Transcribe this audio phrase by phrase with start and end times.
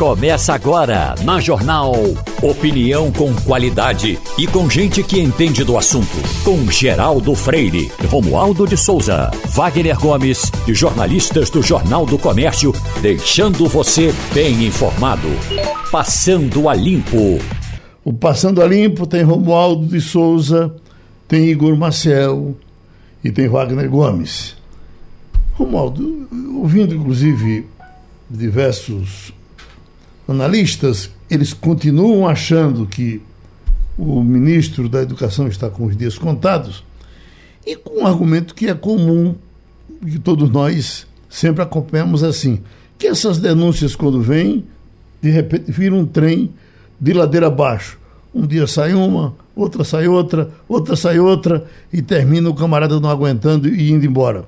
[0.00, 1.92] Começa agora na Jornal.
[2.40, 6.16] Opinião com qualidade e com gente que entende do assunto.
[6.42, 13.68] Com Geraldo Freire, Romualdo de Souza, Wagner Gomes e jornalistas do Jornal do Comércio, deixando
[13.68, 15.28] você bem informado.
[15.92, 17.38] Passando a Limpo.
[18.02, 20.74] O Passando a Limpo tem Romualdo de Souza,
[21.28, 22.56] tem Igor Maciel
[23.22, 24.56] e tem Wagner Gomes.
[25.52, 26.26] Romualdo,
[26.56, 27.66] ouvindo inclusive
[28.30, 29.38] diversos
[30.30, 33.20] analistas, eles continuam achando que
[33.98, 36.82] o ministro da Educação está com os dias contados
[37.66, 39.34] e com um argumento que é comum,
[40.02, 42.60] que todos nós sempre acompanhamos assim,
[42.98, 44.64] que essas denúncias quando vêm,
[45.20, 46.50] de repente viram um trem
[46.98, 47.98] de ladeira abaixo.
[48.34, 53.10] Um dia sai uma, outra sai outra, outra sai outra e termina o camarada não
[53.10, 54.44] aguentando e indo embora.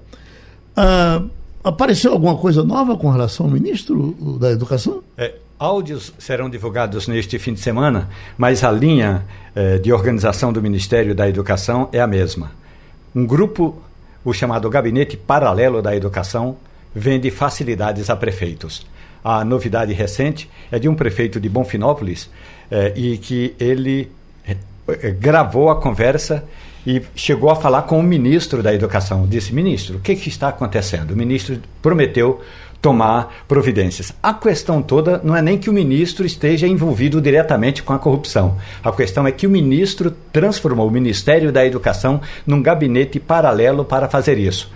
[0.76, 1.22] Ah,
[1.62, 5.02] apareceu alguma coisa nova com relação ao ministro da Educação?
[5.16, 10.60] É, áudios serão divulgados neste fim de semana, mas a linha eh, de organização do
[10.60, 12.50] Ministério da Educação é a mesma.
[13.14, 13.80] Um grupo,
[14.24, 16.56] o chamado Gabinete Paralelo da Educação,
[16.92, 18.84] vende facilidades a prefeitos.
[19.22, 22.28] A novidade recente é de um prefeito de Bonfinópolis
[22.68, 24.10] eh, e que ele
[24.44, 26.44] eh, gravou a conversa
[26.84, 29.28] e chegou a falar com o ministro da Educação.
[29.28, 31.12] Disse: Ministro, o que, que está acontecendo?
[31.12, 32.42] O ministro prometeu
[32.82, 34.12] tomar providências.
[34.20, 38.58] A questão toda não é nem que o ministro esteja envolvido diretamente com a corrupção.
[38.82, 44.08] A questão é que o ministro transformou o Ministério da Educação num gabinete paralelo para
[44.08, 44.68] fazer isso.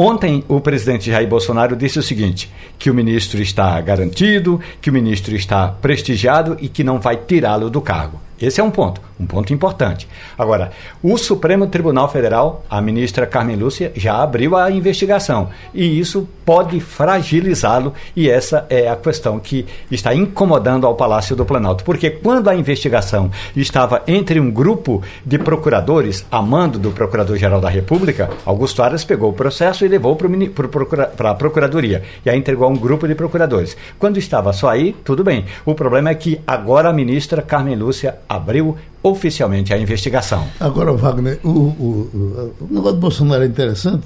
[0.00, 2.48] Ontem, o presidente Jair Bolsonaro disse o seguinte:
[2.78, 7.68] que o ministro está garantido, que o ministro está prestigiado e que não vai tirá-lo
[7.68, 8.27] do cargo.
[8.40, 10.08] Esse é um ponto, um ponto importante.
[10.38, 10.70] Agora,
[11.02, 16.78] o Supremo Tribunal Federal, a ministra Carmen Lúcia, já abriu a investigação e isso pode
[16.80, 21.82] fragilizá-lo e essa é a questão que está incomodando ao Palácio do Planalto.
[21.82, 27.68] Porque quando a investigação estava entre um grupo de procuradores, a mando do Procurador-Geral da
[27.68, 32.70] República, Augusto Aras pegou o processo e levou para a Procuradoria e aí entregou a
[32.70, 33.76] um grupo de procuradores.
[33.98, 35.44] Quando estava só aí, tudo bem.
[35.66, 40.46] O problema é que agora a ministra Carmen Lúcia abriu oficialmente a investigação.
[40.60, 44.04] Agora, Wagner, o, o, o negócio do Bolsonaro é interessante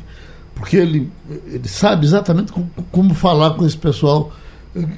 [0.54, 1.10] porque ele,
[1.46, 4.32] ele sabe exatamente como, como falar com esse pessoal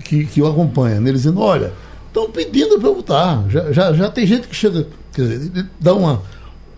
[0.05, 1.01] que, que o acompanha.
[1.01, 1.11] Né?
[1.11, 1.73] Eles dizendo, olha,
[2.09, 3.45] estão pedindo para eu votar.
[3.49, 6.23] Já, já, já tem gente que chega, quer dizer, dá uma,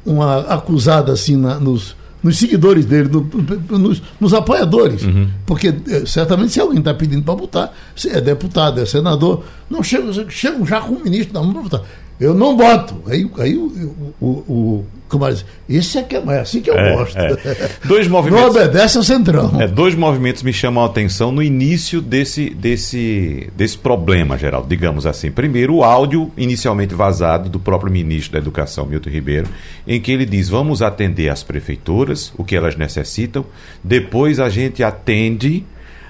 [0.05, 5.03] uma acusada assim na, nos, nos seguidores dele, no, nos, nos, apoiadores.
[5.03, 5.29] Uhum.
[5.45, 9.83] Porque eh, certamente se alguém está pedindo para votar, se é deputado, é senador, não
[9.83, 11.83] chegam, chegam já com o ministro na mão para votar.
[12.19, 13.03] Eu não boto.
[13.07, 16.77] Aí, aí o, o, o como diz, esse é, que é, é assim que eu
[16.77, 17.17] é, gosto.
[17.17, 17.71] É.
[17.87, 19.61] Dois movimentos, não obedece ao centrão.
[19.61, 25.07] É, dois movimentos me chamam a atenção no início desse, desse, desse problema, Geraldo, digamos
[25.07, 25.31] assim.
[25.31, 29.49] Primeiro, o áudio inicialmente vazado do próprio ministro da Educação, Milton Ribeiro,
[29.87, 33.45] em que ele diz: vamos atender as prefeituras, o que elas necessitam,
[33.85, 35.65] depois a gente atende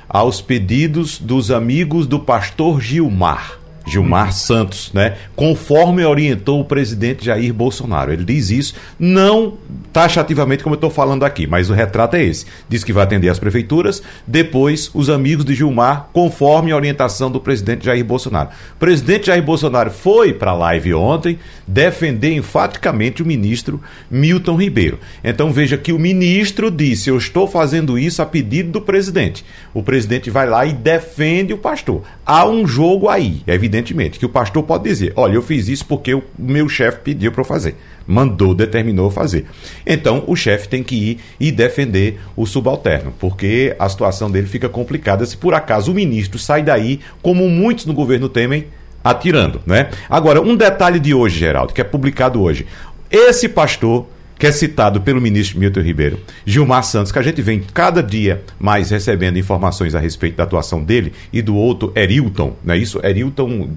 [0.09, 3.59] aos pedidos dos amigos do pastor Gilmar.
[3.87, 5.17] Gilmar Santos, né?
[5.37, 8.13] Conforme orientou o presidente Jair Bolsonaro.
[8.13, 9.55] Ele diz isso, não
[9.93, 12.47] taxativamente como eu estou falando aqui, mas o retrato é esse.
[12.69, 17.41] Diz que vai atender as prefeituras, depois os amigos de Gilmar, conforme a orientação do
[17.41, 18.51] presidente Jair Bolsonaro.
[18.75, 23.81] O presidente Jair Bolsonaro foi para a live ontem defender enfaticamente o ministro
[24.11, 24.99] Milton Ribeiro.
[25.23, 29.45] Então veja que o ministro disse: Eu estou fazendo isso a pedido do presidente.
[29.73, 32.03] O presidente vai lá e defende o pastor.
[32.25, 35.85] Há um jogo aí, evidentemente evidentemente, que o pastor pode dizer: olha, eu fiz isso
[35.87, 37.77] porque o meu chefe pediu para eu fazer,
[38.07, 39.47] mandou, determinou fazer.
[39.87, 44.69] Então, o chefe tem que ir e defender o subalterno, porque a situação dele fica
[44.69, 48.67] complicada se por acaso o ministro sai daí, como muitos no governo temem,
[49.05, 49.91] atirando, né?
[50.09, 52.67] Agora, um detalhe de hoje, Geraldo, que é publicado hoje.
[53.11, 54.07] Esse pastor
[54.39, 58.43] que é citado pelo ministro Milton Ribeiro, Gilmar Santos, que a gente vem cada dia
[58.59, 63.01] mais recebendo informações a respeito da atuação dele, e do outro Erilton, não é isso?
[63.05, 63.69] Erilton,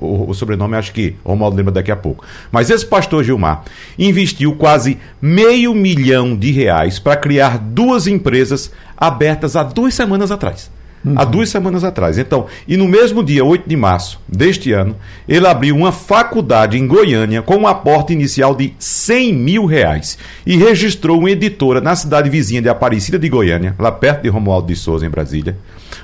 [0.00, 2.24] o, o sobrenome acho que Romualdo lembra daqui a pouco.
[2.50, 3.64] Mas esse pastor Gilmar
[3.98, 10.70] investiu quase meio milhão de reais para criar duas empresas abertas há duas semanas atrás.
[11.04, 11.14] Uhum.
[11.16, 12.18] Há duas semanas atrás.
[12.18, 14.96] Então, e no mesmo dia, 8 de março deste ano,
[15.28, 20.56] ele abriu uma faculdade em Goiânia com um aporte inicial de 100 mil reais e
[20.56, 24.76] registrou uma editora na cidade vizinha de Aparecida de Goiânia, lá perto de Romualdo de
[24.76, 25.56] Souza, em Brasília,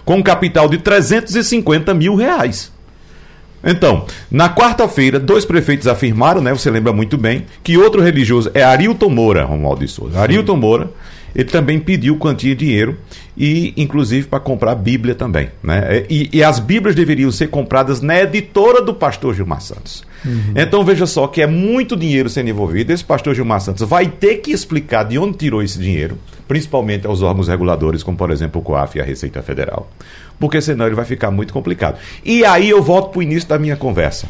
[0.04, 2.72] com um capital de 350 mil reais.
[3.66, 8.62] Então, na quarta-feira, dois prefeitos afirmaram, né, você lembra muito bem, que outro religioso é
[8.62, 10.20] Arilton Moura, Romualdo de Souza.
[10.20, 10.90] Arilton Moura
[11.34, 12.96] ele também pediu quantia de dinheiro
[13.36, 15.50] e, inclusive, para comprar Bíblia também.
[15.62, 16.04] Né?
[16.08, 20.04] E, e, as Bíblias deveriam ser compradas na editora do pastor Gilmar Santos.
[20.24, 20.54] Uhum.
[20.56, 22.92] Então veja só que é muito dinheiro sendo envolvido.
[22.92, 26.16] Esse pastor Gilmar Santos vai ter que explicar de onde tirou esse dinheiro,
[26.46, 29.90] principalmente aos órgãos reguladores, como por exemplo o COAF e a Receita Federal.
[30.38, 31.98] Porque senão ele vai ficar muito complicado.
[32.24, 34.28] E aí eu volto para o início da minha conversa.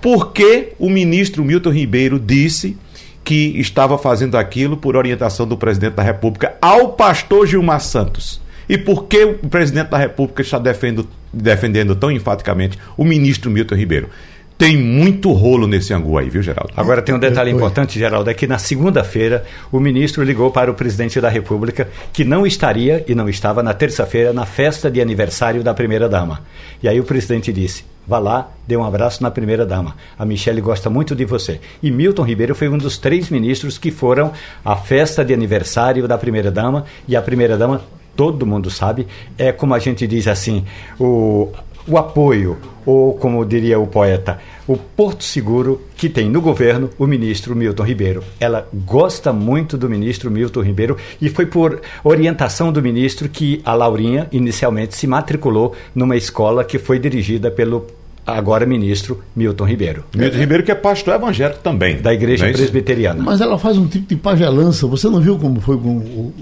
[0.00, 2.76] Por que o ministro Milton Ribeiro disse
[3.24, 8.40] que estava fazendo aquilo por orientação do presidente da República ao pastor Gilmar Santos.
[8.68, 13.74] E por que o presidente da República está defendendo, defendendo tão enfaticamente o ministro Milton
[13.74, 14.08] Ribeiro?
[14.56, 16.72] Tem muito rolo nesse angu aí, viu, Geraldo?
[16.76, 20.74] Agora tem um detalhe importante, Geraldo, é que na segunda-feira o ministro ligou para o
[20.74, 25.62] presidente da República que não estaria e não estava na terça-feira na festa de aniversário
[25.62, 26.42] da primeira-dama.
[26.82, 29.96] E aí o presidente disse: Vá lá, dê um abraço na primeira-dama.
[30.18, 31.60] A Michelle gosta muito de você.
[31.82, 34.32] E Milton Ribeiro foi um dos três ministros que foram
[34.64, 36.84] à festa de aniversário da primeira-dama.
[37.06, 37.80] E a primeira-dama,
[38.16, 39.06] todo mundo sabe,
[39.38, 40.64] é como a gente diz assim:
[40.98, 41.52] o
[41.86, 47.06] o apoio, ou como diria o poeta, o porto seguro que tem no governo o
[47.06, 48.24] ministro Milton Ribeiro.
[48.38, 53.74] Ela gosta muito do ministro Milton Ribeiro e foi por orientação do ministro que a
[53.74, 57.86] Laurinha inicialmente se matriculou numa escola que foi dirigida pelo
[58.26, 60.04] agora ministro Milton Ribeiro.
[60.14, 62.00] Milton Ribeiro que é pastor evangélico também.
[62.00, 63.22] Da igreja é presbiteriana.
[63.22, 64.86] Mas ela faz um tipo de pagelança.
[64.86, 66.32] Você não viu como foi com o,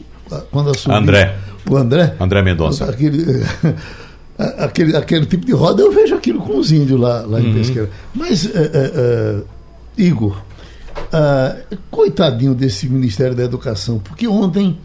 [0.50, 0.98] quando assumiu?
[0.98, 1.34] André.
[1.68, 2.14] O André?
[2.18, 2.84] André Mendonça.
[2.84, 3.24] Aquele,
[4.58, 7.54] aquele, aquele tipo de roda, eu vejo aquilo com os índios lá, lá em uhum.
[7.54, 7.90] Pesqueira.
[8.14, 9.44] Mas, uh, uh,
[9.98, 10.40] Igor,
[10.96, 14.78] uh, coitadinho desse Ministério da Educação, porque ontem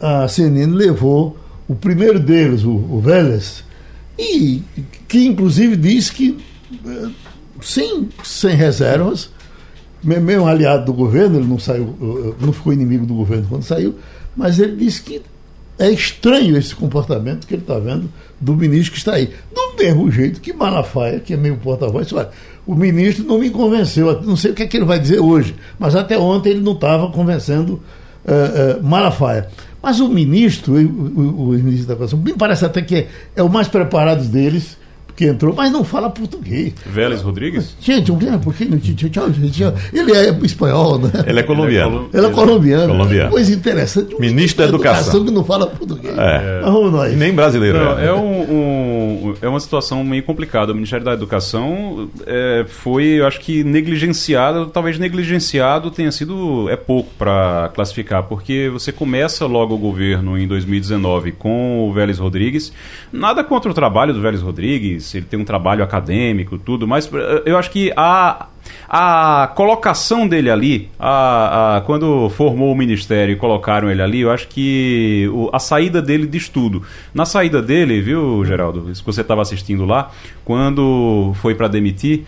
[0.00, 1.36] a CNN levou
[1.68, 3.64] o primeiro deles, o, o Vélez,
[4.18, 4.62] e
[5.08, 6.38] que inclusive diz que,
[7.60, 9.30] sem, sem reservas,
[10.02, 13.96] mesmo aliado do governo, ele não saiu, não ficou inimigo do governo quando saiu,
[14.36, 15.22] mas ele disse que
[15.78, 18.08] é estranho esse comportamento que ele está vendo
[18.40, 19.30] do ministro que está aí.
[19.52, 22.30] Do mesmo jeito que Malafaia, que é meio porta-voz, olha,
[22.66, 25.54] o ministro não me convenceu, não sei o que, é que ele vai dizer hoje,
[25.78, 27.82] mas até ontem ele não estava convencendo
[28.24, 29.48] uh, uh, Malafaia.
[29.82, 33.42] Mas o ministro, o, o, o ministro da Educação, me parece até que é, é
[33.42, 34.78] o mais preparado deles,
[35.16, 36.74] que entrou, mas não fala português.
[36.84, 37.76] Vélez Rodrigues?
[37.80, 38.80] Gente, um pouquinho.
[39.92, 41.10] Ele é espanhol, né?
[41.26, 42.08] Ele é colombiano.
[42.12, 42.92] Ele é colombiano.
[42.92, 43.30] colombiano.
[43.30, 44.14] Coisa interessante.
[44.18, 45.24] Ministro da Educação.
[45.24, 46.16] que não fala português.
[46.16, 46.60] É.
[46.62, 47.16] Vamos nós.
[47.16, 47.78] Nem brasileiro.
[47.78, 50.72] Não, é, é, um, um, é uma situação meio complicada.
[50.72, 54.66] O Ministério da Educação é, foi, eu acho que, negligenciado.
[54.66, 56.68] Talvez negligenciado tenha sido.
[56.68, 62.18] É pouco para classificar, porque você começa logo o governo em 2019 com o Vélez
[62.18, 62.72] Rodrigues.
[63.12, 67.42] Nada contra o trabalho do Vélez Rodrigues ele tem um trabalho acadêmico, tudo, mas eh,
[67.46, 68.46] eu acho que a,
[68.88, 74.30] a colocação dele ali, a, a, quando formou o ministério e colocaram ele ali, eu
[74.30, 76.82] acho que o, a saída dele diz tudo.
[77.12, 80.10] Na saída dele, viu, Geraldo, se você estava assistindo lá,
[80.44, 82.24] quando foi para demitir,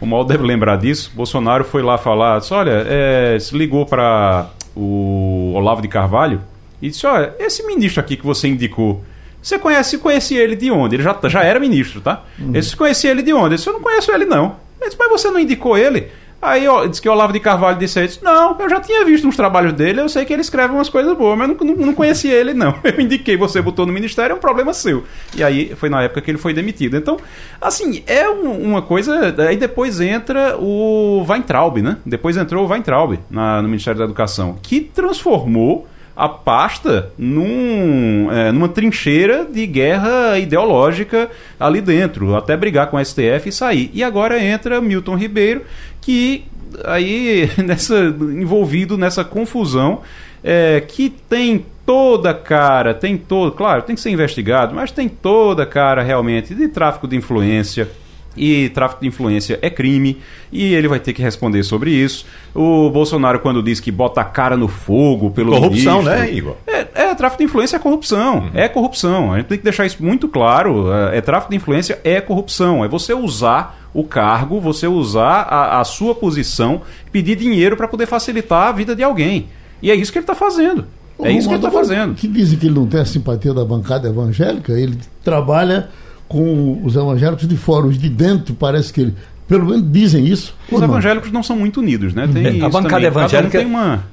[0.00, 4.48] o mal deve lembrar disso, Bolsonaro foi lá falar, disse, olha, é, se ligou para
[4.74, 6.40] o Olavo de Carvalho
[6.80, 9.04] e disse, olha, esse ministro aqui que você indicou,
[9.42, 10.96] você conhece, conhecia ele de onde?
[10.96, 12.24] Ele já, já era ministro, tá?
[12.38, 12.54] Uhum.
[12.54, 13.46] Ele conhecia ele de onde?
[13.46, 14.56] Ele disse, eu não conheço ele, não.
[14.80, 16.08] Ele disse, mas você não indicou ele?
[16.42, 19.28] Aí ó, disse que o Olavo de Carvalho disse, disse não, eu já tinha visto
[19.28, 21.94] uns trabalhos dele, eu sei que ele escreve umas coisas boas, mas não, não, não
[21.94, 22.74] conhecia ele, não.
[22.82, 25.04] Eu indiquei, você botou no ministério, é um problema seu.
[25.36, 26.96] E aí foi na época que ele foi demitido.
[26.96, 27.18] Então,
[27.60, 29.34] assim, é um, uma coisa.
[29.46, 31.98] Aí depois entra o Weintraub, né?
[32.06, 35.86] Depois entrou o Weintraub na, no Ministério da Educação, que transformou
[36.20, 43.04] a pasta num, é, numa trincheira de guerra ideológica ali dentro, até brigar com o
[43.04, 43.90] STF e sair.
[43.94, 45.62] E agora entra Milton Ribeiro,
[45.98, 46.44] que
[46.84, 50.02] aí nessa, envolvido nessa confusão
[50.44, 55.64] é, que tem toda cara, tem todo, claro, tem que ser investigado, mas tem toda
[55.64, 57.88] cara realmente de tráfico de influência,
[58.36, 60.18] e tráfico de influência é crime
[60.52, 62.24] e ele vai ter que responder sobre isso.
[62.54, 66.56] O Bolsonaro, quando diz que bota a cara no fogo pelo Corrupção, ministro, né, Igor?
[66.66, 68.38] É, é, tráfico de influência é corrupção.
[68.38, 68.50] Uhum.
[68.54, 69.32] É corrupção.
[69.32, 70.92] A gente tem que deixar isso muito claro.
[70.92, 72.84] É, é, tráfico de influência é corrupção.
[72.84, 78.06] É você usar o cargo, você usar a, a sua posição, pedir dinheiro para poder
[78.06, 79.48] facilitar a vida de alguém.
[79.82, 80.86] E é isso que ele está fazendo.
[81.22, 82.14] É isso que ele está fazendo.
[82.14, 85.90] Que dizem que ele não tem a simpatia da bancada evangélica, ele trabalha
[86.30, 89.14] com os evangélicos de fora, os de dentro, parece que ele.
[89.48, 90.54] Pelo menos dizem isso.
[90.70, 92.28] Os evangélicos não são muito unidos, né?
[92.32, 93.06] Tem a bancada também.
[93.06, 93.58] evangélica.
[93.58, 94.04] Um tem uma.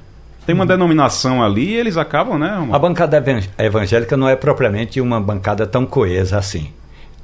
[0.44, 2.56] Tem uma denominação ali e eles acabam, né?
[2.56, 2.74] Uma...
[2.74, 3.22] A bancada
[3.56, 6.70] evangélica não é propriamente uma bancada tão coesa assim.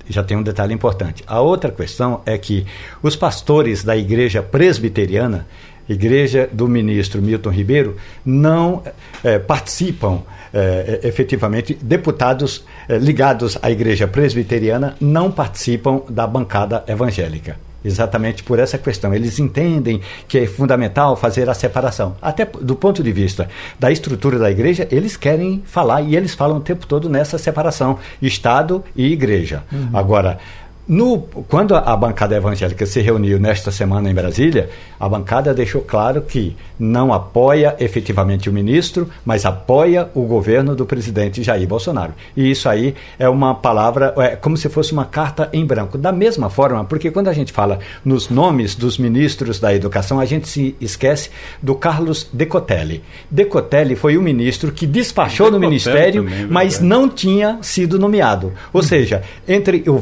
[0.09, 1.25] Já tem um detalhe importante.
[1.27, 2.65] A outra questão é que
[3.03, 5.45] os pastores da igreja presbiteriana
[5.89, 8.83] igreja do ministro Milton Ribeiro, não
[9.23, 10.23] é, participam
[10.53, 18.59] é, efetivamente, deputados é, ligados à igreja presbiteriana não participam da bancada evangélica exatamente por
[18.59, 19.13] essa questão.
[19.13, 22.17] Eles entendem que é fundamental fazer a separação.
[22.23, 23.49] Até do ponto de vista
[23.79, 27.99] da estrutura da igreja, eles querem falar e eles falam o tempo todo nessa separação,
[28.23, 29.65] Estado e igreja.
[29.71, 29.91] Uhum.
[29.93, 30.39] Agora,
[30.87, 34.69] no, quando a bancada evangélica se reuniu nesta semana em Brasília,
[35.01, 40.85] a bancada deixou claro que não apoia efetivamente o ministro, mas apoia o governo do
[40.85, 42.13] presidente Jair Bolsonaro.
[42.37, 45.97] E isso aí é uma palavra, é como se fosse uma carta em branco.
[45.97, 50.25] Da mesma forma, porque quando a gente fala nos nomes dos ministros da educação, a
[50.27, 51.31] gente se esquece
[51.63, 53.03] do Carlos Decotelli.
[53.31, 58.53] Decotelli foi o ministro que despachou Decotelli no ministério, também, mas não tinha sido nomeado.
[58.73, 59.99] Ou seja, entre o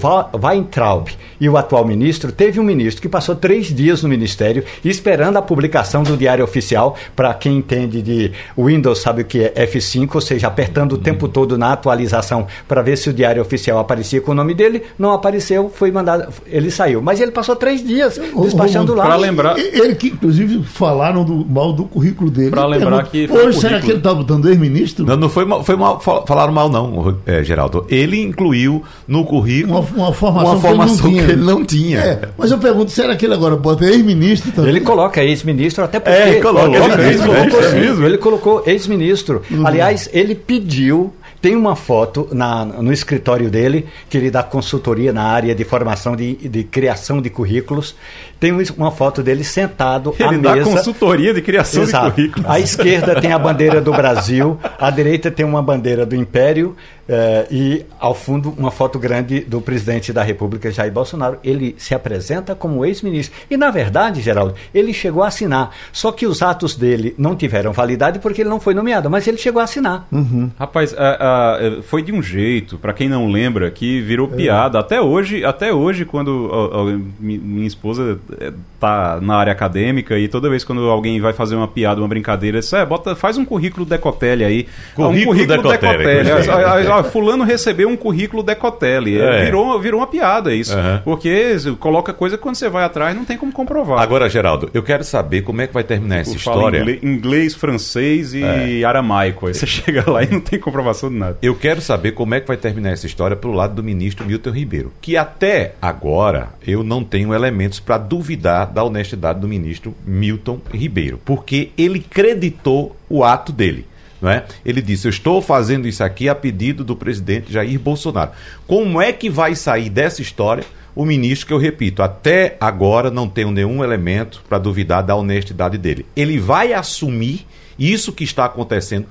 [0.73, 1.09] Weintraub
[1.41, 5.43] e o atual ministro, teve um ministro que passou três dias no ministério esperando a
[5.43, 6.97] publicação do Diário Oficial.
[7.15, 11.29] Para quem entende de Windows, sabe o que é F5, ou seja, apertando o tempo
[11.29, 14.83] todo na atualização para ver se o Diário Oficial aparecia com o nome dele.
[14.99, 17.03] Não apareceu, foi mandado, ele saiu.
[17.03, 19.05] Mas ele passou três dias despachando lá.
[19.05, 19.59] Para lembrar.
[19.59, 22.51] Ele que, inclusive, falaram do, mal do currículo dele.
[22.51, 23.29] Para lembrar que.
[23.31, 25.05] Hoje, será que ele está botando ex-ministro?
[25.05, 27.85] Não, não foi mal, foi mal, falaram mal, não, é, Geraldo.
[27.89, 31.99] Ele incluiu no currículo uma, uma formação, uma formação que, ele não tinha.
[31.99, 34.71] É, mas eu pergunto, será que ele agora bota ex-ministro também?
[34.71, 36.19] Ele coloca ex-ministro, até porque.
[36.19, 39.43] É, coloca, ele, ele, ele, colocou, sim, ele colocou ex-ministro.
[39.51, 39.67] Uhum.
[39.67, 45.25] Aliás, ele pediu tem uma foto na, no escritório dele, que ele dá consultoria na
[45.25, 47.97] área de formação de, de criação de currículos.
[48.39, 50.55] Tem uma foto dele sentado ele à mesa.
[50.55, 52.07] Ele dá consultoria de criação Exato.
[52.07, 52.49] de currículos.
[52.49, 56.77] À esquerda tem a bandeira do Brasil, à direita tem uma bandeira do Império
[57.09, 61.39] eh, e, ao fundo, uma foto grande do presidente da República, Jair Bolsonaro.
[61.43, 63.37] Ele se apresenta como ex-ministro.
[63.51, 65.75] E, na verdade, Geraldo, ele chegou a assinar.
[65.93, 69.37] Só que os atos dele não tiveram validade porque ele não foi nomeado, mas ele
[69.39, 70.07] chegou a assinar.
[70.13, 70.51] Uhum.
[70.59, 74.37] Rapaz, a, a é, foi de um jeito, para quem não lembra, que virou é.
[74.37, 74.79] piada.
[74.79, 80.27] Até hoje, até hoje quando a, a, minha esposa é, tá na área acadêmica e
[80.27, 83.45] toda vez quando alguém vai fazer uma piada, uma brincadeira, isso é, bota, faz um
[83.45, 84.67] currículo decotelli aí.
[84.97, 86.25] Currículo, um currículo decotelli.
[86.25, 87.11] decotelli.
[87.13, 89.21] fulano recebeu um currículo decotelli.
[89.21, 89.45] É.
[89.45, 90.77] Virou, virou uma piada isso.
[90.77, 90.99] Uhum.
[91.05, 94.01] Porque coloca coisa que quando você vai atrás não tem como comprovar.
[94.01, 96.81] Agora, Geraldo, eu quero saber como é que vai terminar essa história.
[96.81, 98.85] Inglês, inglês, francês e é.
[98.85, 99.47] aramaico.
[99.47, 101.39] Aí você chega lá e não tem comprovação de nada.
[101.41, 104.27] Eu quero saber como é que vai terminar essa história para o lado do ministro
[104.27, 109.95] Milton Ribeiro, que até agora eu não tenho elementos para duvidar da honestidade do ministro
[110.07, 113.87] Milton Ribeiro, porque ele creditou o ato dele.
[114.25, 114.45] É?
[114.65, 118.31] Ele disse: Eu estou fazendo isso aqui a pedido do presidente Jair Bolsonaro.
[118.69, 120.65] Como é que vai sair dessa história?
[120.95, 125.77] O ministro, que eu repito, até agora não tenho nenhum elemento para duvidar da honestidade
[125.77, 126.07] dele.
[126.15, 127.47] Ele vai assumir
[127.79, 129.07] isso que está acontecendo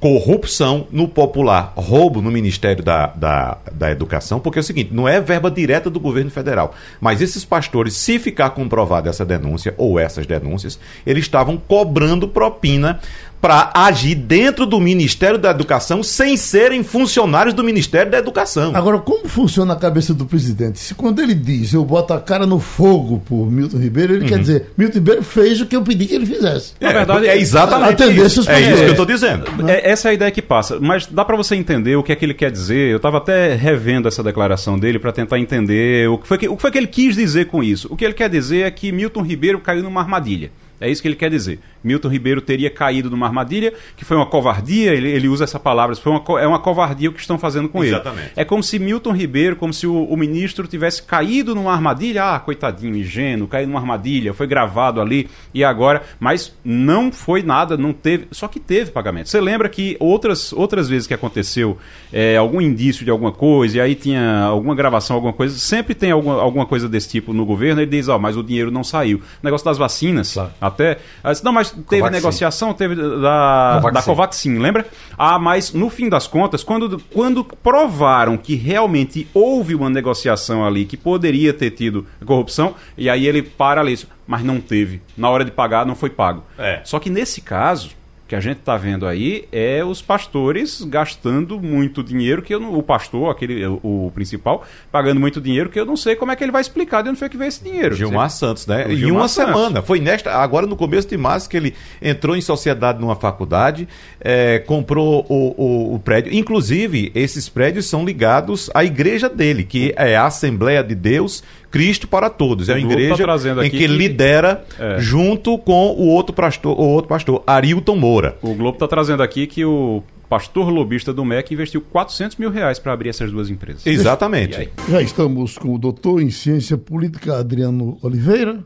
[0.00, 5.06] corrupção no popular, roubo no Ministério da, da, da Educação, porque é o seguinte, não
[5.06, 9.98] é verba direta do governo federal, mas esses pastores, se ficar comprovada essa denúncia ou
[9.98, 12.98] essas denúncias, eles estavam cobrando propina
[13.40, 18.72] para agir dentro do Ministério da Educação sem serem funcionários do Ministério da Educação.
[18.74, 20.78] Agora, como funciona a cabeça do presidente?
[20.78, 24.28] Se quando ele diz eu boto a cara no fogo por Milton Ribeiro, ele uhum.
[24.28, 26.74] quer dizer Milton Ribeiro fez o que eu pedi que ele fizesse.
[26.80, 28.48] Na verdade, é, é exatamente isso.
[28.50, 29.44] É isso que eu estou dizendo.
[29.68, 30.78] É, essa é a ideia que passa.
[30.80, 32.90] Mas dá para você entender o que é que ele quer dizer.
[32.90, 36.56] Eu estava até revendo essa declaração dele para tentar entender o que, foi que, o
[36.56, 37.88] que foi que ele quis dizer com isso.
[37.90, 40.50] O que ele quer dizer é que Milton Ribeiro caiu numa armadilha.
[40.80, 41.60] É isso que ele quer dizer.
[41.82, 45.94] Milton Ribeiro teria caído numa armadilha, que foi uma covardia, ele, ele usa essa palavra,
[45.96, 48.26] foi uma, é uma covardia o que estão fazendo com Exatamente.
[48.26, 48.32] ele.
[48.36, 52.40] É como se Milton Ribeiro, como se o, o, ministro tivesse caído numa armadilha, ah,
[52.40, 57.92] coitadinho, ingênuo, caiu numa armadilha, foi gravado ali e agora, mas não foi nada, não
[57.92, 59.28] teve, só que teve pagamento.
[59.28, 61.78] Você lembra que outras, outras vezes que aconteceu
[62.12, 66.10] é, algum indício de alguma coisa, e aí tinha alguma gravação, alguma coisa, sempre tem
[66.10, 68.84] alguma, alguma coisa desse tipo no governo, ele diz, ó, oh, mas o dinheiro não
[68.84, 69.18] saiu.
[69.18, 70.50] O negócio das vacinas, claro.
[70.60, 70.98] até,
[71.42, 72.10] não, mas teve Covaxin.
[72.10, 73.92] negociação, teve da Covaxin.
[73.92, 74.86] da Covaxin, lembra?
[75.16, 80.84] Ah, mas no fim das contas, quando, quando provaram que realmente houve uma negociação ali
[80.84, 85.00] que poderia ter tido corrupção, e aí ele para ali, mas não teve.
[85.16, 86.44] Na hora de pagar, não foi pago.
[86.58, 86.80] É.
[86.84, 87.90] Só que nesse caso,
[88.30, 92.80] que a gente está vendo aí é os pastores gastando muito dinheiro que não, o
[92.80, 96.44] pastor, aquele o, o, principal, pagando muito dinheiro que eu não sei como é que
[96.44, 97.96] ele vai explicar de onde foi que veio esse dinheiro.
[97.96, 98.86] Gilmar Santos, né?
[98.88, 99.52] Em uma Santos.
[99.52, 103.88] semana, foi nesta, agora no começo de março que ele entrou em sociedade numa faculdade,
[104.20, 106.32] é, comprou o, o, o, prédio.
[106.32, 112.08] Inclusive, esses prédios são ligados à igreja dele, que é a Assembleia de Deus Cristo
[112.08, 112.68] para todos.
[112.68, 114.98] É uma tá igreja trazendo em que, que- lidera É.
[114.98, 118.36] junto com o outro pastor, o outro pastor, Arilton Moura.
[118.42, 122.78] O Globo está trazendo aqui que o pastor lobista do MEC investiu 400 mil reais
[122.78, 123.86] para abrir essas duas empresas.
[123.86, 124.68] Exatamente.
[124.88, 128.64] Já estamos com o doutor em ciência política Adriano Oliveira.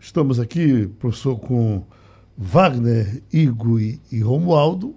[0.00, 1.82] Estamos aqui, professor, com
[2.36, 4.96] Wagner, Igor e, e Romualdo.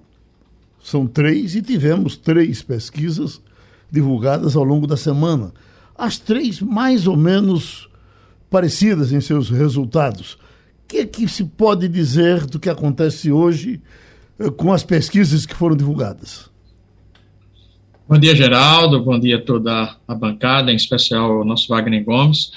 [0.82, 3.42] São três e tivemos três pesquisas
[3.92, 5.52] divulgadas ao longo da semana.
[5.98, 7.90] As três mais ou menos
[8.50, 10.34] parecidas em seus resultados.
[10.34, 13.82] O que é que se pode dizer do que acontece hoje
[14.40, 16.50] eh, com as pesquisas que foram divulgadas?
[18.08, 19.04] Bom dia, Geraldo.
[19.04, 22.52] Bom dia a toda a bancada, em especial o nosso Wagner Gomes.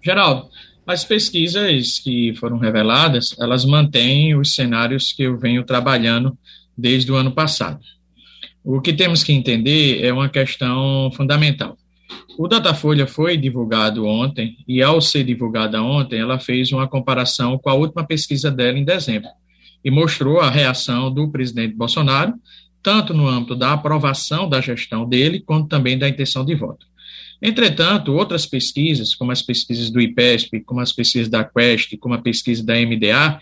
[0.00, 0.48] Geraldo,
[0.86, 6.38] as pesquisas que foram reveladas, elas mantêm os cenários que eu venho trabalhando
[6.76, 7.80] desde o ano passado.
[8.62, 11.76] O que temos que entender é uma questão fundamental.
[12.38, 17.70] O Datafolha foi divulgado ontem, e ao ser divulgada ontem, ela fez uma comparação com
[17.70, 19.28] a última pesquisa dela em dezembro,
[19.84, 22.34] e mostrou a reação do presidente Bolsonaro
[22.84, 26.86] tanto no âmbito da aprovação da gestão dele, quanto também da intenção de voto.
[27.40, 32.20] Entretanto, outras pesquisas, como as pesquisas do IPESP, como as pesquisas da Quest, como a
[32.20, 33.40] pesquisa da MDA,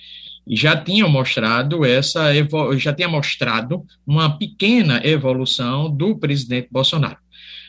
[0.49, 2.31] já tinham mostrado essa
[2.77, 7.19] já tinha mostrado uma pequena evolução do presidente Bolsonaro.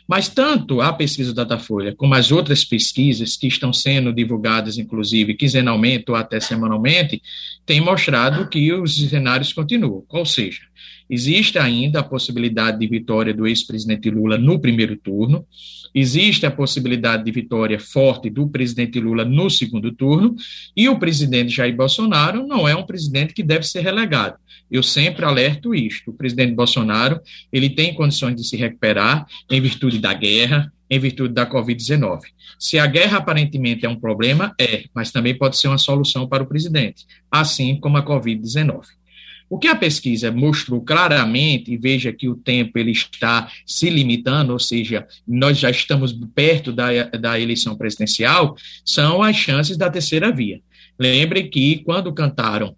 [0.08, 5.34] Mas tanto a pesquisa da Datafolha como as outras pesquisas que estão sendo divulgadas, inclusive
[5.34, 7.22] quinzenalmente ou até semanalmente,
[7.66, 10.04] têm mostrado que os cenários continuam.
[10.10, 10.62] Ou seja,
[11.10, 15.46] existe ainda a possibilidade de vitória do ex-presidente Lula no primeiro turno,
[15.94, 20.36] existe a possibilidade de vitória forte do presidente Lula no segundo turno,
[20.76, 24.38] e o presidente Jair Bolsonaro não é um presidente que deve ser relegado.
[24.72, 26.10] Eu sempre alerto isto.
[26.10, 31.34] O presidente Bolsonaro, ele tem condições de se recuperar em virtude da guerra, em virtude
[31.34, 32.22] da Covid-19.
[32.60, 36.44] Se a guerra aparentemente é um problema, é, mas também pode ser uma solução para
[36.44, 38.82] o presidente, assim como a Covid-19.
[39.54, 44.52] O que a pesquisa mostrou claramente, e veja que o tempo ele está se limitando,
[44.52, 50.32] ou seja, nós já estamos perto da, da eleição presidencial, são as chances da terceira
[50.32, 50.60] via.
[50.98, 52.76] Lembre que quando cantaram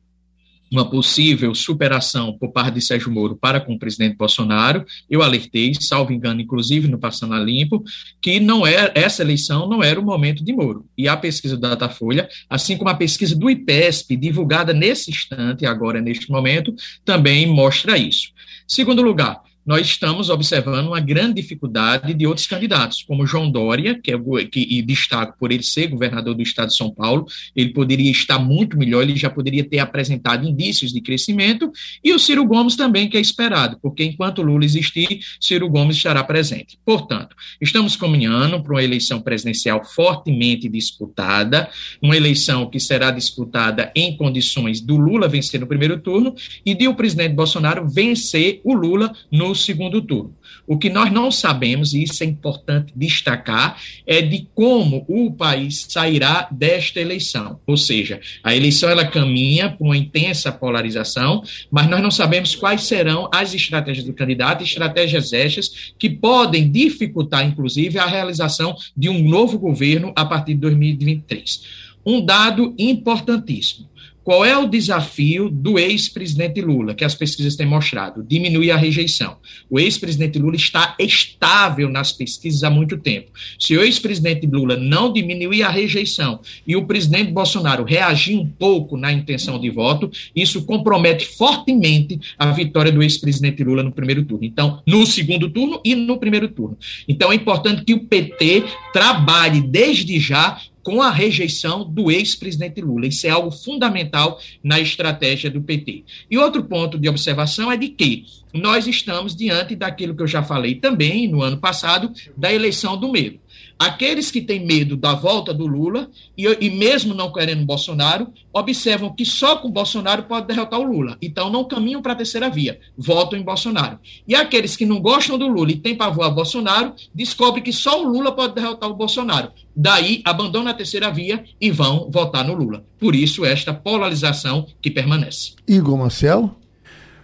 [0.71, 5.73] uma possível superação por parte de Sérgio Moro para com o presidente Bolsonaro, eu alertei,
[5.80, 7.84] salvo engano, inclusive no Passando a Limpo,
[8.21, 10.86] que não era, essa eleição não era o momento de Moro.
[10.97, 16.01] E a pesquisa da Datafolha, assim como a pesquisa do IPESP, divulgada nesse instante, agora
[16.01, 16.73] neste momento,
[17.04, 18.30] também mostra isso.
[18.67, 24.12] Segundo lugar, nós estamos observando uma grande dificuldade de outros candidatos, como João Dória, que,
[24.12, 27.25] é, que e destaco por ele ser governador do estado de São Paulo,
[27.56, 31.71] ele poderia estar muito melhor, ele já poderia ter apresentado indícios de crescimento,
[32.04, 36.23] e o Ciro Gomes também, que é esperado, porque enquanto Lula existir, Ciro Gomes estará
[36.23, 36.78] presente.
[36.86, 41.69] Portanto, estamos caminhando para uma eleição presidencial fortemente disputada,
[42.01, 46.88] uma eleição que será disputada em condições do Lula vencer no primeiro turno e de
[46.88, 50.35] o presidente Bolsonaro vencer o Lula no segundo turno.
[50.67, 55.85] O que nós não sabemos, e isso é importante destacar, é de como o país
[55.89, 57.59] sairá desta eleição.
[57.67, 62.83] Ou seja, a eleição ela caminha para uma intensa polarização, mas nós não sabemos quais
[62.83, 69.27] serão as estratégias do candidato, estratégias estas que podem dificultar, inclusive, a realização de um
[69.27, 71.85] novo governo a partir de 2023.
[72.05, 73.89] Um dado importantíssimo.
[74.25, 78.23] Qual é o desafio do ex-presidente Lula, que as pesquisas têm mostrado?
[78.23, 79.38] Diminuir a rejeição.
[79.69, 83.29] O ex-presidente Lula está estável nas pesquisas há muito tempo.
[83.59, 88.97] Se o ex-presidente Lula não diminuir a rejeição e o presidente Bolsonaro reagir um pouco
[88.97, 94.43] na intenção de voto, isso compromete fortemente a vitória do ex-presidente Lula no primeiro turno.
[94.43, 96.75] Então, no segundo turno e no primeiro turno.
[97.07, 103.08] Então, é importante que o PT trabalhe desde já com a rejeição do ex-presidente Lula.
[103.08, 106.04] Isso é algo fundamental na estratégia do PT.
[106.30, 110.43] E outro ponto de observação é de que nós estamos diante daquilo que eu já
[110.43, 113.39] falei também no ano passado, da eleição do medo.
[113.77, 119.13] Aqueles que têm medo da volta do Lula e, e, mesmo não querendo Bolsonaro, observam
[119.13, 121.17] que só com Bolsonaro pode derrotar o Lula.
[121.21, 123.99] Então não caminham para a terceira via, votam em Bolsonaro.
[124.25, 128.01] E aqueles que não gostam do Lula e têm pavor a Bolsonaro, descobrem que só
[128.01, 129.51] o Lula pode derrotar o Bolsonaro.
[129.75, 132.85] Daí abandonam a terceira via e vão votar no Lula.
[132.97, 135.53] Por isso, esta polarização que permanece.
[135.67, 136.55] Igor Marcel.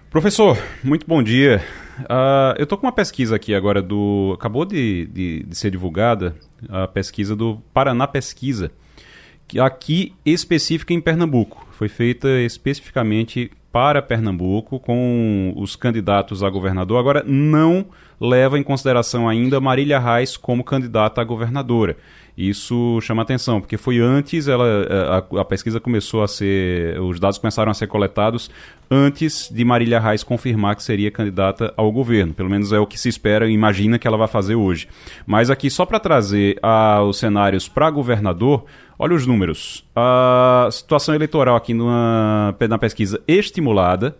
[0.09, 1.63] Professor, muito bom dia.
[2.03, 4.31] Uh, eu estou com uma pesquisa aqui agora do.
[4.35, 6.35] Acabou de, de, de, ser divulgada
[6.69, 8.71] a pesquisa do Paraná Pesquisa,
[9.47, 11.67] que aqui específica em Pernambuco.
[11.71, 16.99] Foi feita especificamente para Pernambuco com os candidatos a governador.
[16.99, 17.85] Agora, não
[18.19, 21.97] leva em consideração ainda Marília Reis como candidata a governadora.
[22.49, 24.65] Isso chama atenção, porque foi antes, ela,
[25.35, 26.99] a, a, pesquisa começou a ser.
[26.99, 28.49] Os dados começaram a ser coletados
[28.89, 32.33] antes de Marília Reis confirmar que seria candidata ao governo.
[32.33, 34.87] Pelo menos é o que se espera e imagina que ela vai fazer hoje.
[35.23, 38.65] Mas aqui, só para trazer ah, os cenários para governador,
[38.97, 39.85] olha os números.
[39.95, 44.17] A situação eleitoral aqui numa, na pesquisa estimulada,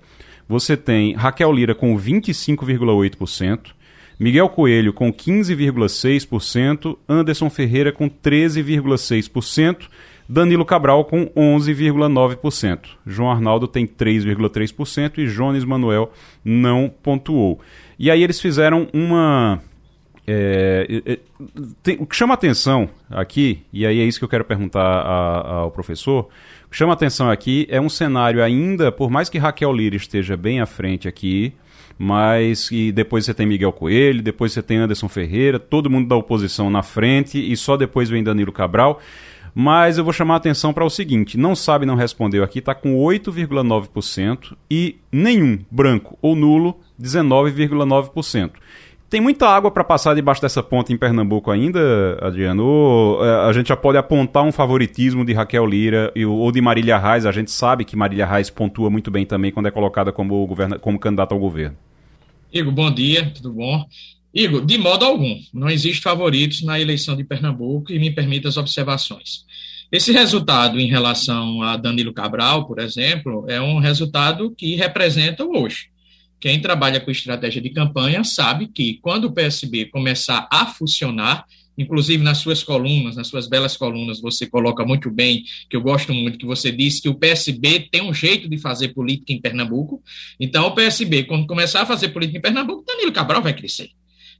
[0.47, 3.80] você tem Raquel Lira com 25,8%.
[4.21, 9.87] Miguel Coelho com 15,6%, Anderson Ferreira com 13,6%,
[10.29, 12.81] Danilo Cabral com 11,9%.
[13.03, 16.13] João Arnaldo tem 3,3% e Jones Manuel
[16.45, 17.61] não pontuou.
[17.97, 19.59] E aí eles fizeram uma.
[20.27, 21.19] É, é,
[21.81, 25.61] tem, o que chama atenção aqui, e aí é isso que eu quero perguntar a,
[25.61, 26.29] ao professor,
[26.67, 30.37] o que chama atenção aqui é um cenário ainda, por mais que Raquel Lira esteja
[30.37, 31.55] bem à frente aqui,
[32.01, 36.15] mas e depois você tem Miguel Coelho, depois você tem Anderson Ferreira, todo mundo da
[36.15, 38.99] oposição na frente e só depois vem Danilo Cabral.
[39.53, 42.73] Mas eu vou chamar a atenção para o seguinte: não sabe, não respondeu aqui, está
[42.73, 48.51] com 8,9% e nenhum branco ou nulo, 19,9%.
[49.07, 52.65] Tem muita água para passar debaixo dessa ponta em Pernambuco ainda, Adriano?
[52.65, 56.97] Ou é, a gente já pode apontar um favoritismo de Raquel Lira ou de Marília
[56.97, 57.27] Reis?
[57.27, 60.47] A gente sabe que Marília Reis pontua muito bem também quando é colocada como,
[60.79, 61.77] como candidata ao governo.
[62.53, 63.87] Igor, bom dia, tudo bom?
[64.33, 68.57] Igor, de modo algum, não existe favoritos na eleição de Pernambuco e me permita as
[68.57, 69.45] observações.
[69.89, 75.57] Esse resultado em relação a Danilo Cabral, por exemplo, é um resultado que representa o
[75.57, 75.91] hoje.
[76.41, 81.45] Quem trabalha com estratégia de campanha sabe que quando o PSB começar a funcionar,
[81.77, 86.13] inclusive nas suas colunas, nas suas belas colunas, você coloca muito bem, que eu gosto
[86.13, 90.01] muito, que você disse que o PSB tem um jeito de fazer política em Pernambuco.
[90.39, 93.89] Então, o PSB, quando começar a fazer política em Pernambuco, Danilo Cabral vai crescer.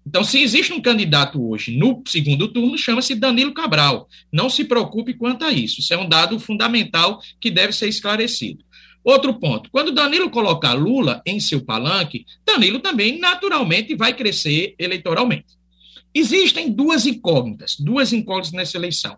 [0.06, 4.10] Então, se existe um candidato hoje no segundo turno, chama-se Danilo Cabral.
[4.32, 5.80] Não se preocupe quanto a isso.
[5.80, 8.64] Isso é um dado fundamental que deve ser esclarecido.
[9.04, 15.61] Outro ponto: quando Danilo colocar Lula em seu palanque, Danilo também naturalmente vai crescer eleitoralmente.
[16.14, 19.18] Existem duas incógnitas, duas incógnitas nessa eleição.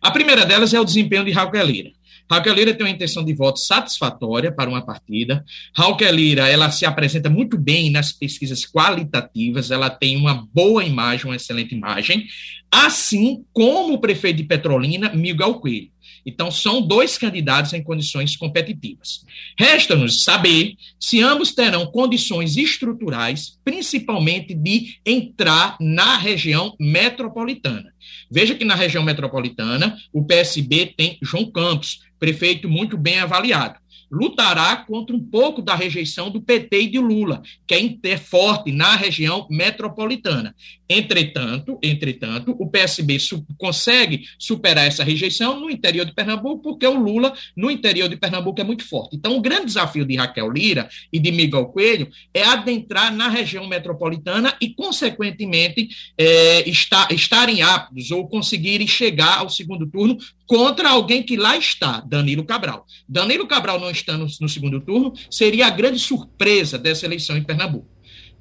[0.00, 1.90] A primeira delas é o desempenho de Raquel Lira.
[2.30, 5.44] Raquel Lira tem uma intenção de voto satisfatória para uma partida.
[5.74, 11.26] Raquel Lira, ela se apresenta muito bem nas pesquisas qualitativas, ela tem uma boa imagem,
[11.26, 12.26] uma excelente imagem,
[12.70, 15.90] assim como o prefeito de Petrolina, Miguel Coelho.
[16.24, 19.24] Então, são dois candidatos em condições competitivas.
[19.58, 27.92] Resta-nos saber se ambos terão condições estruturais, principalmente de entrar na região metropolitana.
[28.30, 33.80] Veja que na região metropolitana, o PSB tem João Campos, prefeito muito bem avaliado
[34.10, 38.96] lutará contra um pouco da rejeição do PT e de Lula, que é forte na
[38.96, 40.54] região metropolitana.
[40.92, 46.98] Entretanto, entretanto, o PSB su consegue superar essa rejeição no interior de Pernambuco, porque o
[46.98, 49.14] Lula no interior de Pernambuco é muito forte.
[49.14, 53.68] Então, o grande desafio de Raquel Lira e de Miguel Coelho é adentrar na região
[53.68, 61.22] metropolitana e, consequentemente, é, estar, estarem aptos ou conseguirem chegar ao segundo turno contra alguém
[61.22, 62.84] que lá está, Danilo Cabral.
[63.08, 67.86] Danilo Cabral não estando no segundo turno seria a grande surpresa dessa eleição em Pernambuco.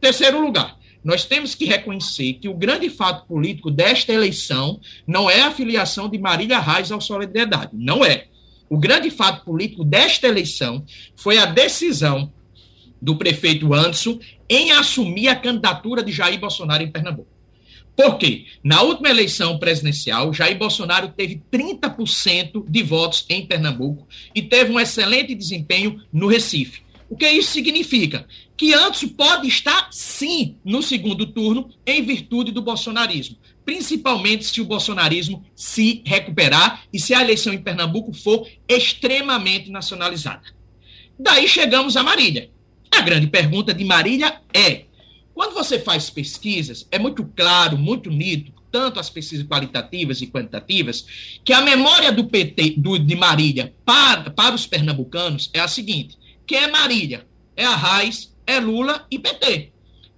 [0.01, 5.41] Terceiro lugar, nós temos que reconhecer que o grande fato político desta eleição não é
[5.41, 8.27] a filiação de Marília Reis ao Solidariedade, não é.
[8.69, 10.85] O grande fato político desta eleição
[11.15, 12.31] foi a decisão
[13.01, 17.39] do prefeito Anderson em assumir a candidatura de Jair Bolsonaro em Pernambuco.
[17.95, 18.45] Por quê?
[18.63, 24.79] Na última eleição presidencial, Jair Bolsonaro teve 30% de votos em Pernambuco e teve um
[24.79, 26.81] excelente desempenho no Recife.
[27.09, 28.25] O que isso significa?
[28.59, 33.37] Que antes pode estar, sim, no segundo turno, em virtude do bolsonarismo.
[33.63, 40.43] Principalmente se o bolsonarismo se recuperar e se a eleição em Pernambuco for extremamente nacionalizada.
[41.17, 42.51] Daí chegamos a Marília.
[42.91, 44.87] A grande pergunta de Marília é:
[45.33, 51.39] quando você faz pesquisas, é muito claro, muito nítido, tanto as pesquisas qualitativas e quantitativas,
[51.45, 56.17] que a memória do PT, do, de Marília, para, para os pernambucanos é a seguinte:
[56.45, 57.25] quem é Marília?
[57.55, 59.71] É a Raiz, é Lula e PT.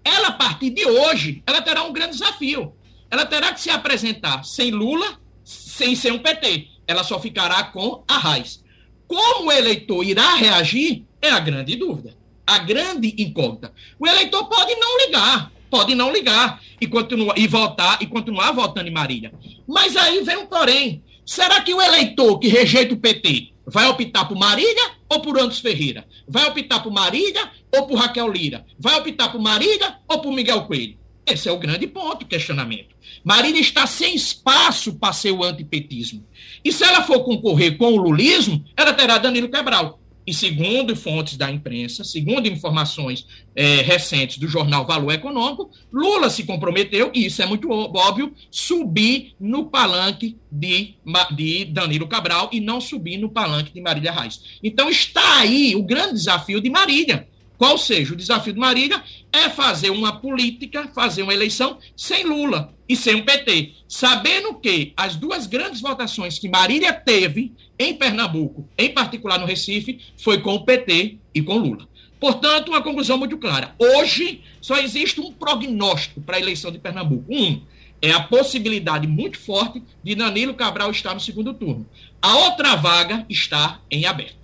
[0.04, 2.74] Ela, a partir de hoje, ela terá um grande desafio.
[3.10, 6.68] Ela terá que se apresentar sem Lula, sem ser um PT.
[6.88, 8.64] Ela só ficará com a Raiz.
[9.08, 13.72] Como o eleitor irá reagir é a grande dúvida a grande incógnita.
[13.98, 18.90] O eleitor pode não ligar, pode não ligar e continuar e votar e continuar votando
[18.90, 19.32] em Marília.
[19.68, 21.04] Mas aí vem um porém.
[21.26, 25.62] Será que o eleitor que rejeita o PT vai optar por Marília ou por Anderson
[25.62, 26.08] Ferreira?
[26.26, 28.66] Vai optar por Marília ou por Raquel Lira?
[28.80, 30.98] Vai optar por Marília ou por Miguel Coelho?
[31.26, 32.96] Esse é o grande ponto, questionamento.
[33.24, 36.26] Marília está sem espaço para ser o antipetismo.
[36.64, 40.01] E se ela for concorrer com o lulismo, ela terá Danilo Cabral.
[40.32, 46.46] E segundo fontes da imprensa, segundo informações é, recentes do jornal Valor Econômico, Lula se
[46.46, 50.96] comprometeu, e isso é muito óbvio, subir no palanque de,
[51.36, 54.42] de Danilo Cabral e não subir no palanque de Marília Reis.
[54.64, 57.28] Então está aí o grande desafio de Marília.
[57.62, 62.74] Qual seja, o desafio de Marília é fazer uma política, fazer uma eleição sem Lula
[62.90, 68.68] e sem o PT, sabendo que as duas grandes votações que Marília teve em Pernambuco,
[68.76, 71.88] em particular no Recife, foi com o PT e com Lula.
[72.20, 73.76] Portanto, uma conclusão muito clara.
[73.78, 77.32] Hoje só existe um prognóstico para a eleição de Pernambuco.
[77.32, 77.62] Um,
[78.02, 81.86] é a possibilidade muito forte de Danilo Cabral estar no segundo turno.
[82.20, 84.41] A outra vaga está em aberto.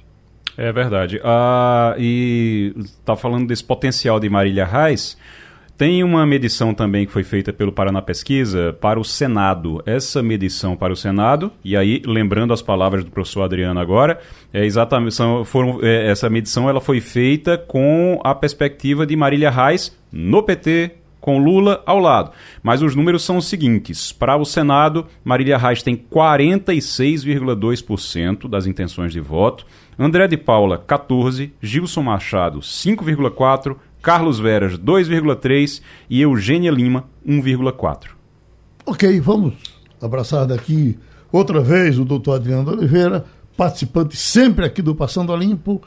[0.58, 1.22] É verdade.
[1.24, 5.16] Ah, e está falando desse potencial de Marília Reis.
[5.78, 9.84] Tem uma medição também que foi feita pelo Paraná Pesquisa para o Senado.
[9.86, 14.20] Essa medição para o Senado, e aí, lembrando as palavras do professor Adriano agora,
[14.52, 19.52] é exatamente, são, foram, é, essa medição ela foi feita com a perspectiva de Marília
[19.52, 22.32] Reis no PT, com Lula ao lado.
[22.64, 29.12] Mas os números são os seguintes: para o Senado, Marília Reis tem 46,2% das intenções
[29.12, 29.68] de voto.
[30.00, 38.12] André de Paula, 14, Gilson Machado, 5,4, Carlos Veras, 2,3 e Eugênia Lima, 1,4.
[38.86, 39.56] Ok, vamos
[40.02, 40.98] abraçar daqui
[41.32, 43.26] outra vez o doutor Adriano Oliveira,
[43.58, 45.82] participante sempre aqui do Passando a Limpo.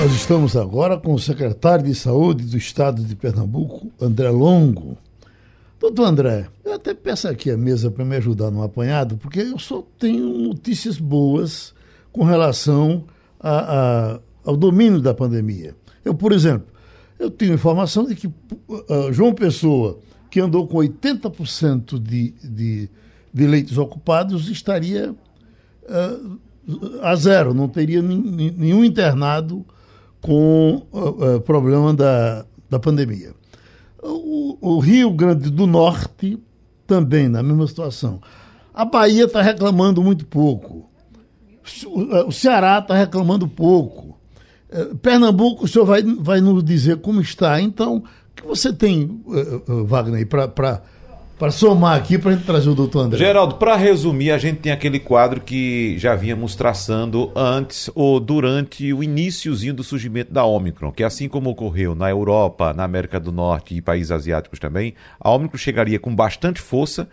[0.00, 4.96] Nós estamos agora com o secretário de Saúde do Estado de Pernambuco, André Longo.
[5.80, 9.58] Doutor André, eu até peço aqui a mesa para me ajudar no apanhado, porque eu
[9.58, 11.74] só tenho notícias boas
[12.12, 13.04] com relação
[13.40, 13.50] a,
[14.14, 15.74] a, ao domínio da pandemia.
[16.04, 16.68] Eu, por exemplo,
[17.18, 19.98] eu tenho informação de que uh, João Pessoa,
[20.30, 22.88] que andou com 80% de, de,
[23.34, 25.10] de leitos ocupados, estaria
[25.82, 26.45] uh,
[27.02, 29.64] a zero, não teria nenhum internado
[30.20, 33.32] com uh, problema da, da pandemia.
[34.02, 36.38] O, o Rio Grande do Norte
[36.86, 38.20] também na mesma situação.
[38.72, 40.88] A Bahia está reclamando muito pouco.
[42.26, 44.18] O Ceará está reclamando pouco.
[44.68, 47.60] É, Pernambuco, o senhor vai, vai nos dizer como está.
[47.60, 48.02] Então, o
[48.34, 50.82] que você tem, é, é, Wagner, para
[51.50, 53.18] somar aqui para a gente trazer o doutor André?
[53.18, 58.92] Geraldo, para resumir, a gente tem aquele quadro que já vínhamos traçando antes ou durante
[58.92, 63.30] o iníciozinho do surgimento da Omicron, que assim como ocorreu na Europa, na América do
[63.30, 67.08] Norte e países asiáticos também, a Omicron chegaria com bastante força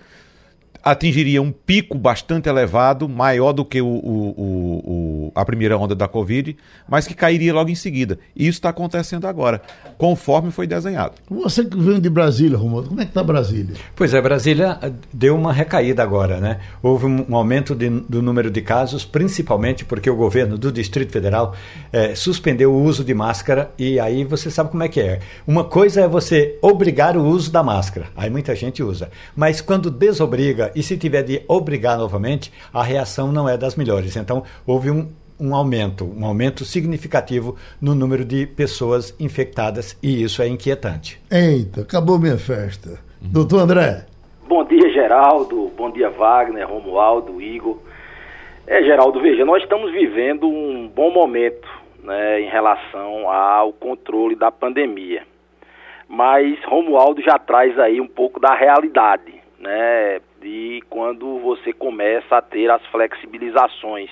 [0.84, 6.10] atingiria um pico bastante elevado, maior do que o, o, o, a primeira onda da
[6.10, 6.58] Covid,
[6.90, 8.20] mas que cairia logo em seguida.
[8.36, 9.62] E isso está acontecendo agora,
[9.98, 11.14] conforme foi desenhado.
[11.30, 13.76] Você que vem de Brasília, Romualdo, como é que está Brasília?
[13.96, 16.60] Pois é, Brasília eh, deu uma recaída agora, né?
[16.82, 21.56] Houve um aumento de, do número de casos, principalmente porque o governo do Distrito Federal
[21.94, 25.20] eh, suspendeu o uso de máscara e aí você sabe como é que é.
[25.48, 29.90] Uma coisa é você obrigar o uso da máscara, aí muita gente usa, mas quando
[29.90, 34.16] desobriga e se tiver de obrigar novamente, a reação não é das melhores.
[34.16, 35.10] Então, houve um,
[35.40, 41.22] um aumento, um aumento significativo no número de pessoas infectadas e isso é inquietante.
[41.32, 42.90] Eita, acabou minha festa.
[43.22, 43.32] Uhum.
[43.32, 44.06] Doutor André.
[44.48, 45.72] Bom dia, Geraldo.
[45.76, 47.80] Bom dia, Wagner, Romualdo, Igor.
[48.66, 51.68] É, Geraldo, veja, nós estamos vivendo um bom momento
[52.04, 55.24] né, em relação ao controle da pandemia.
[56.08, 62.42] Mas Romualdo já traz aí um pouco da realidade né, de quando você começa a
[62.42, 64.10] ter as flexibilizações.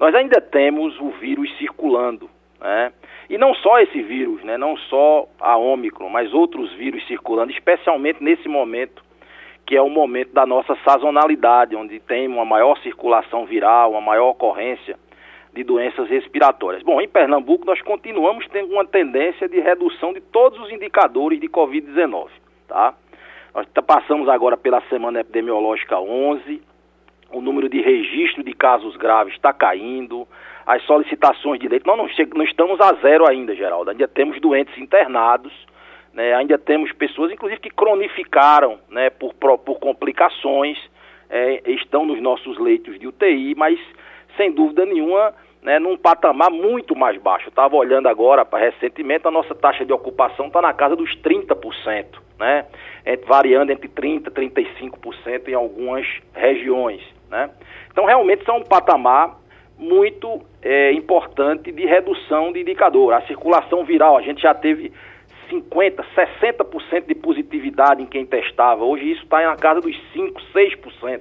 [0.00, 2.28] Nós ainda temos o vírus circulando,
[2.60, 2.92] né?
[3.28, 4.58] E não só esse vírus, né?
[4.58, 9.02] Não só a Ômicron, mas outros vírus circulando, especialmente nesse momento
[9.64, 14.30] que é o momento da nossa sazonalidade, onde tem uma maior circulação viral, uma maior
[14.30, 14.96] ocorrência
[15.54, 16.82] de doenças respiratórias.
[16.82, 21.48] Bom, em Pernambuco nós continuamos tendo uma tendência de redução de todos os indicadores de
[21.48, 22.26] Covid-19,
[22.66, 22.94] tá?
[23.54, 26.62] Nós tá, passamos agora pela semana epidemiológica 11,
[27.32, 30.26] o número de registro de casos graves está caindo,
[30.66, 34.76] as solicitações de leito, nós não, não estamos a zero ainda, Geraldo, ainda temos doentes
[34.78, 35.52] internados,
[36.12, 40.78] né, ainda temos pessoas, inclusive, que cronificaram né, por, por complicações,
[41.28, 43.78] é, estão nos nossos leitos de UTI, mas,
[44.36, 47.48] sem dúvida nenhuma, né, num patamar muito mais baixo.
[47.48, 52.06] Estava olhando agora, recentemente, a nossa taxa de ocupação está na casa dos 30%,
[52.38, 52.66] né,
[53.26, 57.02] variando entre 30% e 35% em algumas regiões.
[57.30, 57.50] Né.
[57.92, 59.38] Então, realmente, são um patamar
[59.78, 63.14] muito é, importante de redução de indicador.
[63.14, 64.92] A circulação viral, a gente já teve
[65.50, 66.04] 50%,
[66.42, 68.84] 60% de positividade em quem testava.
[68.84, 71.20] Hoje isso está na casa dos 5%, 6%,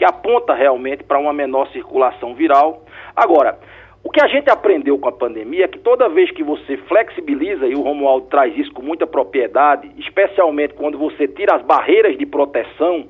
[0.00, 2.84] que aponta realmente para uma menor circulação viral.
[3.14, 3.58] Agora,
[4.02, 7.66] o que a gente aprendeu com a pandemia é que toda vez que você flexibiliza,
[7.66, 12.24] e o Romualdo traz isso com muita propriedade, especialmente quando você tira as barreiras de
[12.24, 13.04] proteção,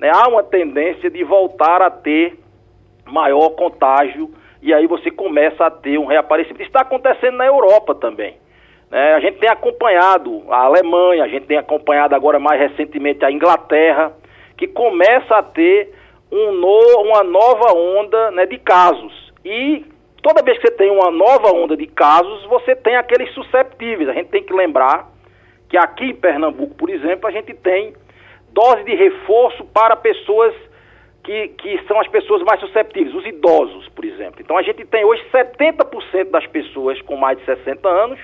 [0.00, 2.36] né, há uma tendência de voltar a ter
[3.06, 4.28] maior contágio
[4.60, 6.62] e aí você começa a ter um reaparecimento.
[6.62, 8.38] Isso está acontecendo na Europa também.
[8.90, 9.14] Né?
[9.14, 14.12] A gente tem acompanhado a Alemanha, a gente tem acompanhado agora mais recentemente a Inglaterra,
[14.56, 15.94] que começa a ter
[16.34, 19.32] um no, uma nova onda né, de casos.
[19.44, 19.84] E
[20.20, 24.08] toda vez que você tem uma nova onda de casos, você tem aqueles susceptíveis.
[24.08, 25.08] A gente tem que lembrar
[25.68, 27.94] que aqui em Pernambuco, por exemplo, a gente tem
[28.52, 30.52] dose de reforço para pessoas
[31.22, 34.40] que, que são as pessoas mais susceptíveis, os idosos, por exemplo.
[34.40, 38.20] Então a gente tem hoje 70% das pessoas com mais de 60 anos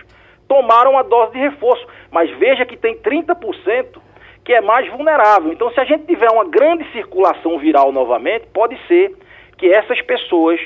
[0.48, 4.00] tomaram a dose de reforço, mas veja que tem 30%
[4.44, 5.52] que é mais vulnerável.
[5.52, 9.14] Então se a gente tiver uma grande circulação viral novamente, pode ser
[9.58, 10.60] que essas pessoas,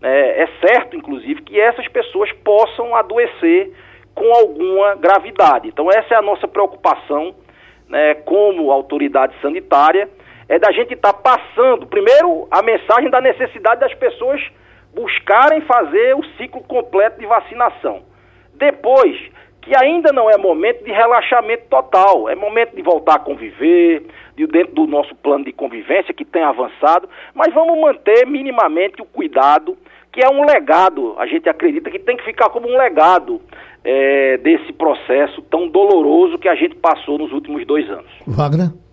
[0.00, 3.72] né, é certo inclusive, que essas pessoas possam adoecer
[4.14, 5.68] com alguma gravidade.
[5.68, 7.34] Então essa é a nossa preocupação
[7.88, 10.08] né, como autoridade sanitária
[10.48, 14.40] é da gente estar tá passando, primeiro, a mensagem da necessidade das pessoas
[14.94, 18.02] buscarem fazer o ciclo completo de vacinação.
[18.54, 19.18] Depois,
[19.64, 24.46] que ainda não é momento de relaxamento total, é momento de voltar a conviver, de
[24.46, 29.76] dentro do nosso plano de convivência que tem avançado, mas vamos manter minimamente o cuidado,
[30.12, 33.40] que é um legado, a gente acredita que tem que ficar como um legado
[33.82, 38.10] é, desse processo tão doloroso que a gente passou nos últimos dois anos.
[38.26, 38.83] Wagner?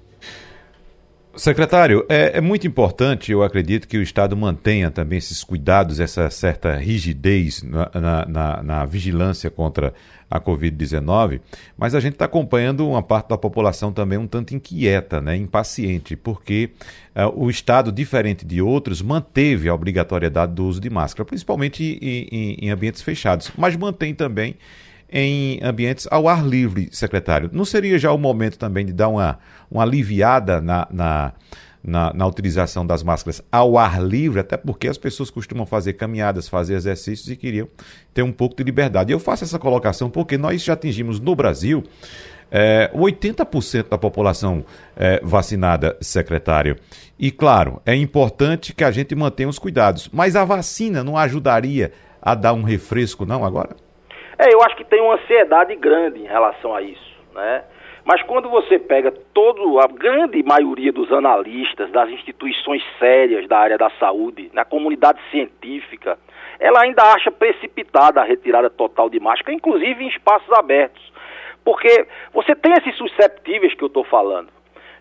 [1.35, 6.29] Secretário, é, é, muito importante, eu acredito, que o Estado mantenha também esses cuidados, essa
[6.29, 9.93] certa rigidez na, na, na, na vigilância contra
[10.29, 11.39] a Covid-19,
[11.77, 16.15] mas a gente está acompanhando uma parte da população também um tanto inquieta, né, impaciente,
[16.15, 16.71] porque
[17.15, 22.27] uh, o Estado, diferente de outros, manteve a obrigatoriedade do uso de máscara, principalmente em,
[22.31, 24.55] em, em ambientes fechados, mas mantém também
[25.11, 27.49] em ambientes ao ar livre, secretário.
[27.51, 29.37] Não seria já o momento também de dar uma,
[29.69, 31.33] uma aliviada na, na,
[31.83, 36.47] na, na, utilização das máscaras ao ar livre, até porque as pessoas costumam fazer caminhadas,
[36.47, 37.67] fazer exercícios e queriam
[38.13, 39.11] ter um pouco de liberdade.
[39.11, 41.83] Eu faço essa colocação porque nós já atingimos no Brasil
[42.49, 44.63] é, 80% da população
[44.95, 46.77] é, vacinada, secretário.
[47.17, 51.91] E claro, é importante que a gente mantenha os cuidados, mas a vacina não ajudaria
[52.21, 53.75] a dar um refresco, não, agora?
[54.41, 57.63] É, eu acho que tem uma ansiedade grande em relação a isso, né?
[58.03, 63.77] Mas quando você pega todo, a grande maioria dos analistas, das instituições sérias da área
[63.77, 66.17] da saúde, na comunidade científica,
[66.59, 71.13] ela ainda acha precipitada a retirada total de máscara, inclusive em espaços abertos.
[71.63, 74.49] Porque você tem esses susceptíveis que eu estou falando.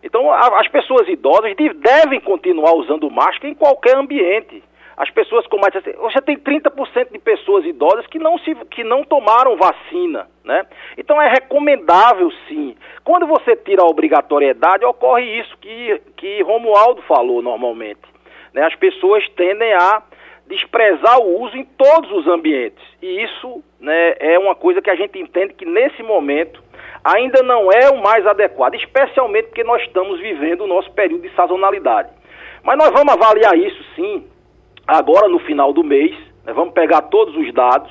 [0.03, 4.63] Então, as pessoas idosas devem continuar usando máscara em qualquer ambiente
[5.01, 9.03] as pessoas com mais você tem 30% de pessoas idosas que não se que não
[9.03, 10.67] tomaram vacina, né?
[10.99, 12.77] Então é recomendável sim.
[13.03, 18.03] Quando você tira a obrigatoriedade, ocorre isso que que Romualdo falou normalmente,
[18.53, 18.67] né?
[18.67, 20.03] As pessoas tendem a
[20.47, 22.85] desprezar o uso em todos os ambientes.
[23.01, 26.63] E isso, né, é uma coisa que a gente entende que nesse momento
[27.03, 31.35] ainda não é o mais adequado, especialmente porque nós estamos vivendo o nosso período de
[31.35, 32.11] sazonalidade.
[32.63, 34.29] Mas nós vamos avaliar isso sim
[34.99, 36.13] agora no final do mês,
[36.45, 37.91] né, vamos pegar todos os dados,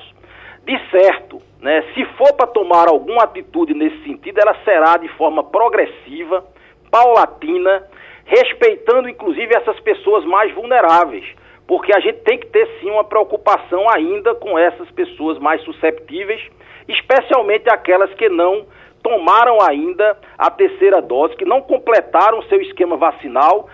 [0.64, 5.42] de certo, né, se for para tomar alguma atitude nesse sentido, ela será de forma
[5.42, 6.44] progressiva,
[6.90, 7.86] paulatina,
[8.24, 11.24] respeitando inclusive essas pessoas mais vulneráveis,
[11.66, 16.42] porque a gente tem que ter sim uma preocupação ainda com essas pessoas mais susceptíveis,
[16.86, 18.66] especialmente aquelas que não
[19.02, 23.68] tomaram ainda a terceira dose, que não completaram seu esquema vacinal,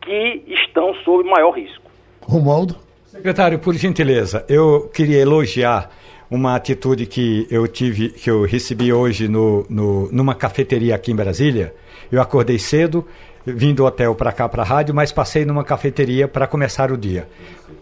[0.00, 1.89] que estão sob maior risco.
[2.30, 2.76] Romualdo?
[3.10, 5.90] Secretário, por gentileza, eu queria elogiar
[6.30, 11.16] uma atitude que eu tive, que eu recebi hoje no, no, numa cafeteria aqui em
[11.16, 11.74] Brasília.
[12.10, 13.04] Eu acordei cedo,
[13.44, 16.96] vim do hotel para cá para a rádio, mas passei numa cafeteria para começar o
[16.96, 17.28] dia.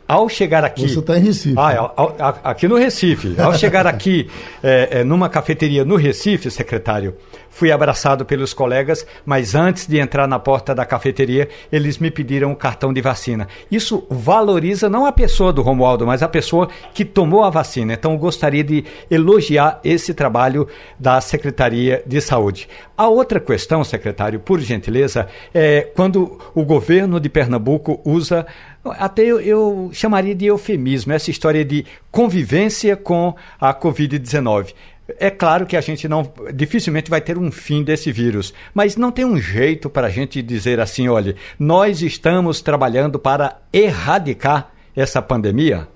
[0.09, 0.89] Ao chegar aqui.
[0.89, 1.55] Você está em Recife.
[1.59, 3.39] Ah, ao, ao, aqui no Recife.
[3.39, 4.27] Ao chegar aqui
[4.63, 7.15] é, é, numa cafeteria no Recife, secretário,
[7.51, 12.53] fui abraçado pelos colegas, mas antes de entrar na porta da cafeteria, eles me pediram
[12.53, 13.49] o cartão de vacina.
[13.71, 17.93] Isso valoriza não a pessoa do Romualdo, mas a pessoa que tomou a vacina.
[17.93, 20.67] Então, gostaria de elogiar esse trabalho
[20.99, 22.67] da Secretaria de Saúde.
[22.97, 28.47] A outra questão, secretário, por gentileza, é quando o governo de Pernambuco usa
[28.85, 34.75] até eu, eu chamaria de eufemismo, essa história de convivência com a Covid-19.
[35.19, 36.23] É claro que a gente não
[36.53, 40.43] dificilmente vai ter um fim desse vírus, mas não tem um jeito para a gente
[40.43, 45.89] dizer assim, olha, nós estamos trabalhando para erradicar essa pandemia?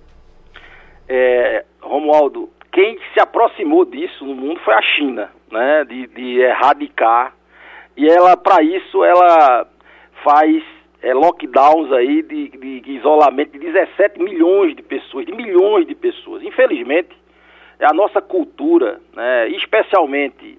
[1.07, 7.35] É, Romualdo, quem se aproximou disso no mundo foi a China, né, de, de erradicar,
[7.95, 9.67] e ela, para isso, ela
[10.25, 10.63] faz
[11.03, 16.43] é, lockdowns aí de, de, isolamento de 17 milhões de pessoas, de milhões de pessoas.
[16.45, 17.11] Infelizmente,
[17.79, 20.59] é a nossa cultura, né, especialmente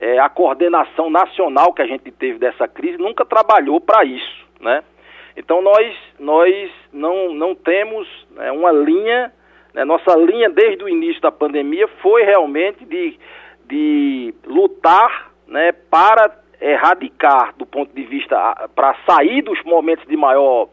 [0.00, 4.82] é, a coordenação nacional que a gente teve dessa crise, nunca trabalhou para isso, né?
[5.36, 9.32] Então nós, nós não, não temos né, uma linha,
[9.74, 13.18] né, nossa linha desde o início da pandemia foi realmente de,
[13.66, 16.28] de lutar né, para
[16.60, 20.68] erradicar do ponto de vista, para sair dos momentos de maior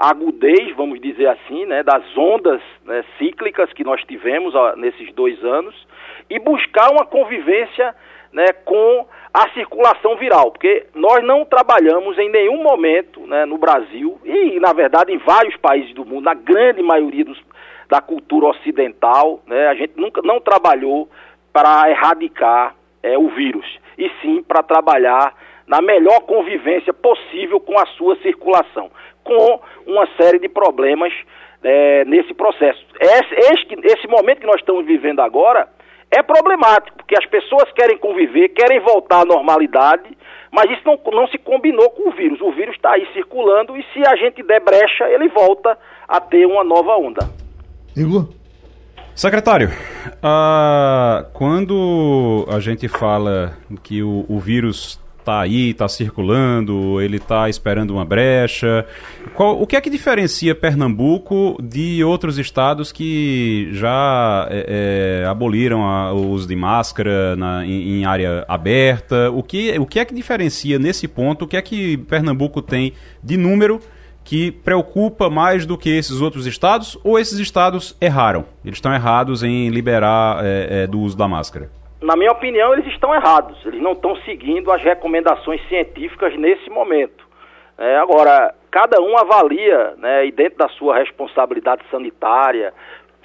[0.00, 5.42] agudez, vamos dizer assim, né, das ondas né, cíclicas que nós tivemos ó, nesses dois
[5.44, 5.74] anos
[6.30, 7.94] e buscar uma convivência
[8.32, 14.18] né, com a circulação viral, porque nós não trabalhamos em nenhum momento né, no Brasil
[14.24, 17.38] e, na verdade, em vários países do mundo, na grande maioria dos,
[17.88, 21.10] da cultura ocidental, né, a gente nunca não trabalhou
[21.52, 23.66] para erradicar é, o vírus,
[24.00, 25.34] e sim para trabalhar
[25.66, 28.90] na melhor convivência possível com a sua circulação
[29.22, 31.12] com uma série de problemas
[31.62, 32.84] é, nesse processo.
[33.00, 35.68] Esse, esse momento que nós estamos vivendo agora
[36.10, 40.10] é problemático, porque as pessoas querem conviver, querem voltar à normalidade,
[40.50, 42.40] mas isso não, não se combinou com o vírus.
[42.40, 45.78] O vírus está aí circulando e se a gente der brecha, ele volta
[46.08, 47.28] a ter uma nova onda.
[47.96, 48.39] Igor?
[49.14, 57.18] Secretário, uh, quando a gente fala que o, o vírus está aí, está circulando, ele
[57.18, 58.86] está esperando uma brecha.
[59.34, 65.84] Qual, o que é que diferencia Pernambuco de outros estados que já é, é, aboliram
[65.84, 69.30] a, o uso de máscara na, em, em, área aberta?
[69.30, 71.44] O que, o que é que diferencia nesse ponto?
[71.44, 72.92] O que é que Pernambuco tem
[73.22, 73.80] de número
[74.30, 76.96] que preocupa mais do que esses outros estados?
[77.02, 78.44] Ou esses estados erraram?
[78.64, 81.68] Eles estão errados em liberar é, é do uso da máscara?
[82.00, 83.58] na minha opinião, eles estão errados.
[83.66, 87.28] Eles não estão seguindo as recomendações científicas nesse momento.
[87.76, 92.72] É, agora, cada um avalia, né, e dentro da sua responsabilidade sanitária,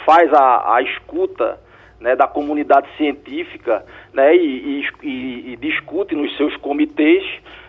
[0.06, 1.60] faz a, a escuta
[2.00, 7.24] né, da comunidade científica né, e, e, e, e, discute nos seus comitês,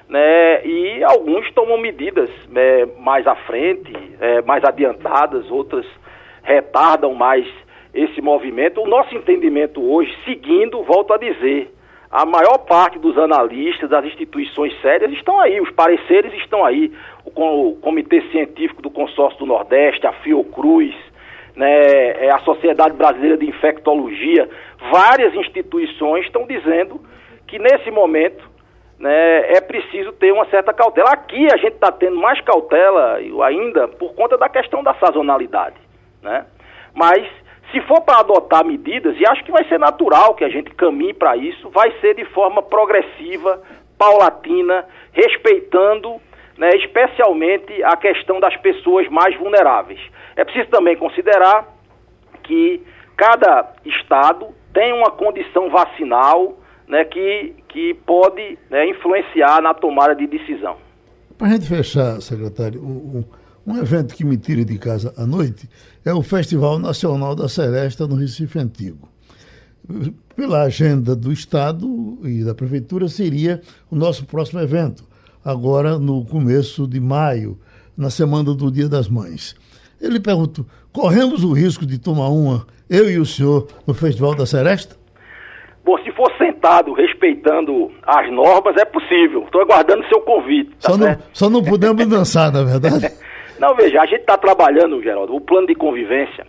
[0.09, 5.87] né, e alguns tomam medidas né, mais à frente, é, mais adiantadas, outras
[6.43, 7.47] retardam mais
[7.93, 8.81] esse movimento.
[8.81, 11.73] O nosso entendimento hoje, seguindo, volto a dizer,
[12.11, 16.93] a maior parte dos analistas, das instituições sérias estão aí, os pareceres estão aí.
[17.25, 20.95] O, Comitê Científico do Consórcio do Nordeste, a Fiocruz,
[21.57, 24.49] né, é a Sociedade Brasileira de Infectologia,
[24.93, 27.01] várias instituições estão dizendo
[27.47, 28.56] que nesse momento
[28.99, 31.11] né, é preciso ter uma certa cautela.
[31.11, 35.77] Aqui a gente está tendo mais cautela ainda por conta da questão da sazonalidade.
[36.23, 36.47] Né?
[36.95, 37.27] Mas
[37.71, 41.13] se for para adotar medidas, e acho que vai ser natural que a gente caminhe
[41.13, 43.61] para isso, vai ser de forma progressiva,
[43.99, 46.21] paulatina, respeitando
[46.57, 50.01] né, especialmente a questão das pessoas mais vulneráveis.
[50.35, 51.67] É preciso também considerar
[52.43, 52.83] que
[53.17, 56.55] cada estado tem uma condição vacinal
[56.89, 60.77] né, que, que pode né, influenciar na tomada de decisão.
[61.37, 63.25] Para a gente fechar, secretário, um,
[63.67, 65.69] um evento que me tira de casa à noite
[66.05, 69.09] é o Festival Nacional da Seresta no Recife Antigo.
[70.35, 73.61] Pela agenda do Estado e da Prefeitura, seria
[73.91, 75.05] o nosso próximo evento,
[75.45, 77.59] agora no começo de maio,
[77.97, 79.55] na semana do Dia das Mães.
[80.01, 84.47] Ele perguntou: corremos o risco de tomar uma, eu e o senhor, no Festival da
[84.47, 84.97] Seresta?
[85.85, 89.43] Bom, se for sentado respeitando as normas, é possível.
[89.45, 90.71] Estou aguardando seu convite.
[90.81, 93.13] Tá só, não, só não podemos dançar, na é verdade.
[93.59, 96.47] Não, veja, a gente está trabalhando, Geraldo, o plano de convivência,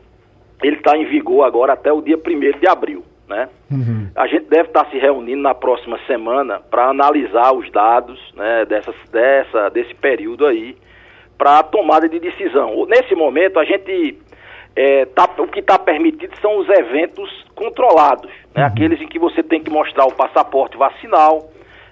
[0.62, 3.48] ele está em vigor agora até o dia 1 de abril, né?
[3.72, 4.10] Uhum.
[4.14, 8.66] A gente deve estar tá se reunindo na próxima semana para analisar os dados né,
[8.66, 10.76] dessa, dessa, desse período aí,
[11.38, 12.86] para a tomada de decisão.
[12.88, 14.20] Nesse momento, a gente
[14.78, 18.62] é, tá, o que está permitido são os eventos controlados, né?
[18.62, 18.68] uhum.
[18.68, 21.50] aqueles em que você tem que mostrar o passaporte vacinal,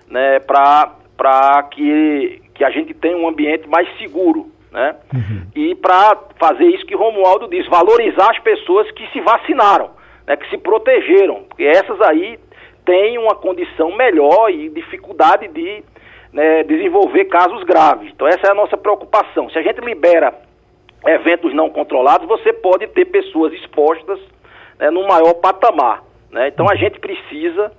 [0.08, 4.94] né, para que, que a gente tenha um ambiente mais seguro né?
[5.14, 5.48] Uhum.
[5.56, 9.92] E para fazer isso que Romualdo diz, valorizar as pessoas que se vacinaram,
[10.28, 10.36] né?
[10.36, 12.38] que se protegeram, porque essas aí
[12.84, 15.82] têm uma condição melhor e dificuldade de
[16.34, 18.12] né, desenvolver casos graves.
[18.14, 19.50] Então essa é a nossa preocupação.
[19.50, 20.34] Se a gente libera
[21.08, 24.20] eventos não controlados, você pode ter pessoas expostas
[24.80, 26.04] né, no maior patamar.
[26.32, 26.48] Né?
[26.48, 27.72] Então a gente precisa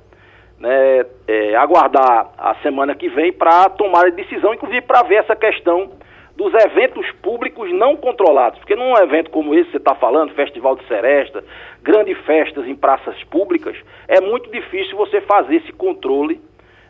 [0.58, 5.36] né, é, aguardar a semana que vem para tomar a decisão, inclusive para ver essa
[5.36, 5.90] questão
[6.36, 8.58] dos eventos públicos não controlados.
[8.58, 11.42] Porque num evento como esse você está falando, Festival de Seresta,
[11.82, 16.40] grandes festas em praças públicas, é muito difícil você fazer esse controle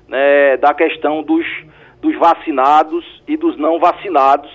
[0.09, 1.47] né, da questão dos,
[2.01, 4.51] dos vacinados e dos não vacinados,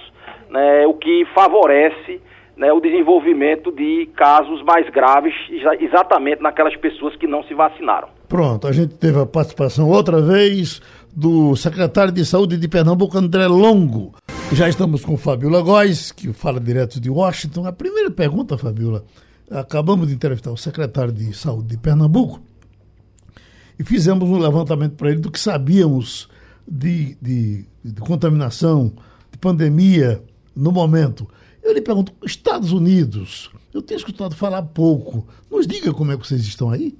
[0.52, 2.22] né, o que favorece
[2.58, 5.34] né, o desenvolvimento de casos mais graves,
[5.80, 8.10] exatamente naquelas pessoas que não se vacinaram.
[8.28, 10.82] Pronto, a gente teve a participação outra vez
[11.16, 14.14] do secretário de Saúde de Pernambuco, André Longo.
[14.54, 17.66] Já estamos com Fabiola Góes, que fala direto de Washington.
[17.66, 19.04] A primeira pergunta, Fabiola,
[19.49, 22.41] acabamos de entrevistar o secretário de Saúde de Pernambuco
[23.80, 26.30] e fizemos um levantamento para ele do que sabíamos
[26.68, 28.93] de, de, de contaminação,
[29.32, 30.22] de pandemia
[30.56, 31.28] no momento.
[31.64, 35.28] Eu lhe pergunto, Estados Unidos, eu tenho escutado falar pouco.
[35.49, 36.95] Nos diga como é que vocês estão aí.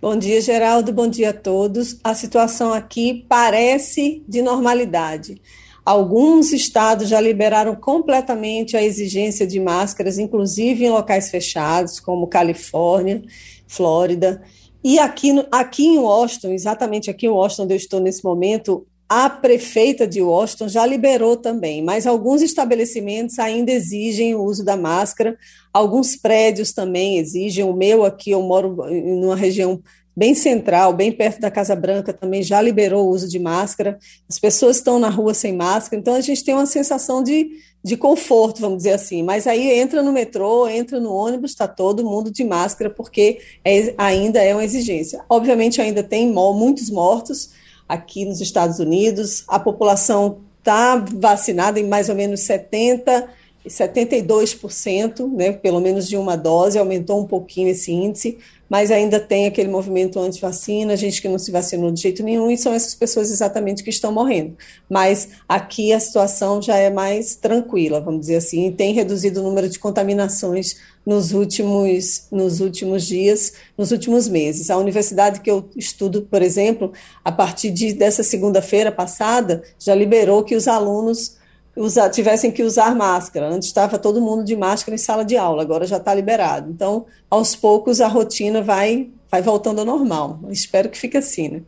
[0.00, 0.92] Bom dia, Geraldo.
[0.92, 1.98] Bom dia a todos.
[2.02, 5.40] A situação aqui parece de normalidade.
[5.84, 13.22] Alguns estados já liberaram completamente a exigência de máscaras, inclusive em locais fechados, como Califórnia,
[13.66, 14.42] Flórida.
[14.82, 18.84] E aqui, aqui em Washington, exatamente aqui em Washington, onde eu estou nesse momento,
[19.14, 24.74] a prefeita de Washington já liberou também, mas alguns estabelecimentos ainda exigem o uso da
[24.74, 25.36] máscara,
[25.70, 27.62] alguns prédios também exigem.
[27.62, 29.82] O meu aqui, eu moro numa região
[30.16, 33.98] bem central, bem perto da Casa Branca, também já liberou o uso de máscara.
[34.26, 37.50] As pessoas estão na rua sem máscara, então a gente tem uma sensação de,
[37.84, 39.22] de conforto, vamos dizer assim.
[39.22, 43.92] Mas aí entra no metrô, entra no ônibus, está todo mundo de máscara, porque é,
[43.98, 45.22] ainda é uma exigência.
[45.28, 49.44] Obviamente, ainda tem muitos mortos aqui nos Estados Unidos.
[49.48, 53.28] A população está vacinada em mais ou menos 70%,
[53.66, 58.38] 72%, né, pelo menos de uma dose, aumentou um pouquinho esse índice,
[58.68, 62.56] mas ainda tem aquele movimento anti-vacina, gente que não se vacinou de jeito nenhum, e
[62.56, 64.56] são essas pessoas exatamente que estão morrendo.
[64.88, 69.42] Mas aqui a situação já é mais tranquila, vamos dizer assim, e tem reduzido o
[69.42, 74.70] número de contaminações nos últimos, nos últimos dias, nos últimos meses.
[74.70, 76.92] A universidade que eu estudo, por exemplo,
[77.22, 81.36] a partir de, dessa segunda-feira passada, já liberou que os alunos
[81.76, 83.48] usar, tivessem que usar máscara.
[83.48, 86.70] Antes estava todo mundo de máscara em sala de aula, agora já está liberado.
[86.70, 90.40] Então, aos poucos, a rotina vai, vai voltando ao normal.
[90.50, 91.62] Espero que fique assim, né?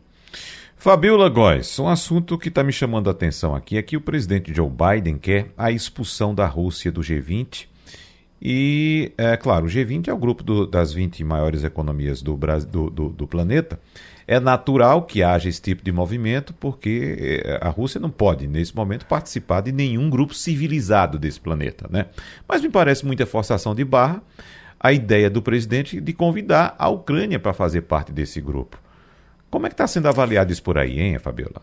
[0.77, 4.53] Fabiola Góes, um assunto que está me chamando a atenção aqui é que o presidente
[4.53, 7.65] Joe Biden quer a expulsão da Rússia do G20.
[8.41, 12.89] E, é claro, o G20 é o grupo do, das 20 maiores economias do, do,
[12.89, 13.79] do, do planeta.
[14.27, 18.75] É natural que haja esse tipo de movimento, porque eh, a Rússia não pode, nesse
[18.75, 21.87] momento, participar de nenhum grupo civilizado desse planeta.
[21.89, 22.07] Né?
[22.47, 24.21] Mas me parece muita forçação de barra
[24.79, 28.79] a ideia do presidente de convidar a Ucrânia para fazer parte desse grupo.
[29.49, 31.61] Como é que está sendo avaliado isso por aí, hein, Fabiola?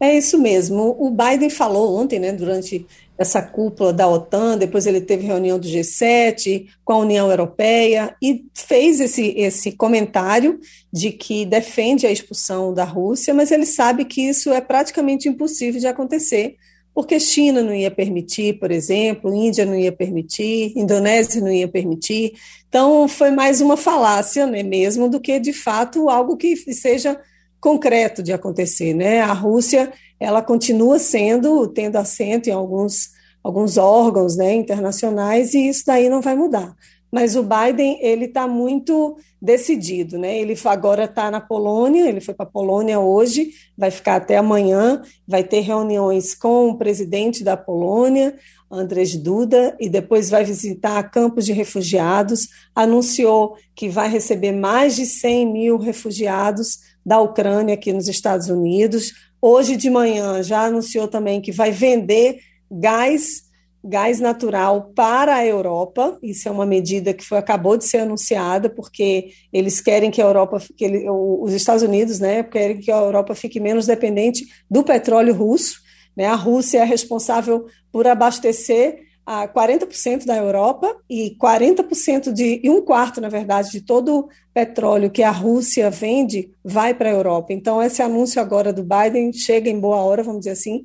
[0.00, 0.96] É isso mesmo.
[0.98, 2.86] O Biden falou ontem, né, durante
[3.18, 8.46] essa cúpula da OTAN, depois ele teve reunião do G7 com a União Europeia e
[8.54, 10.58] fez esse, esse comentário
[10.90, 15.78] de que defende a expulsão da Rússia, mas ele sabe que isso é praticamente impossível
[15.78, 16.56] de acontecer,
[16.94, 22.32] porque China não ia permitir, por exemplo, Índia não ia permitir, Indonésia não ia permitir.
[22.70, 27.20] Então, foi mais uma falácia né, mesmo do que, de fato, algo que seja
[27.60, 29.20] concreto de acontecer, né?
[29.20, 33.10] A Rússia, ela continua sendo, tendo assento em alguns,
[33.42, 36.74] alguns órgãos, né, internacionais, e isso daí não vai mudar.
[37.12, 40.38] Mas o Biden, ele está muito decidido, né?
[40.38, 45.02] Ele agora está na Polônia, ele foi para a Polônia hoje, vai ficar até amanhã,
[45.26, 48.36] vai ter reuniões com o presidente da Polônia,
[48.70, 55.04] Andrzej Duda, e depois vai visitar campos de refugiados, anunciou que vai receber mais de
[55.04, 59.12] 100 mil refugiados da Ucrânia aqui nos Estados Unidos.
[59.40, 62.38] Hoje de manhã já anunciou também que vai vender
[62.70, 63.50] gás
[63.82, 66.18] gás natural para a Europa.
[66.22, 70.24] Isso é uma medida que foi, acabou de ser anunciada, porque eles querem que a
[70.24, 74.82] Europa, que ele, os Estados Unidos, né, querem que a Europa fique menos dependente do
[74.82, 75.80] petróleo russo.
[76.14, 76.26] Né?
[76.26, 82.82] A Rússia é responsável por abastecer a 40% da Europa e 40% de, e um
[82.82, 87.52] quarto, na verdade, de todo o petróleo que a Rússia vende vai para a Europa.
[87.52, 90.82] Então, esse anúncio agora do Biden chega em boa hora, vamos dizer assim,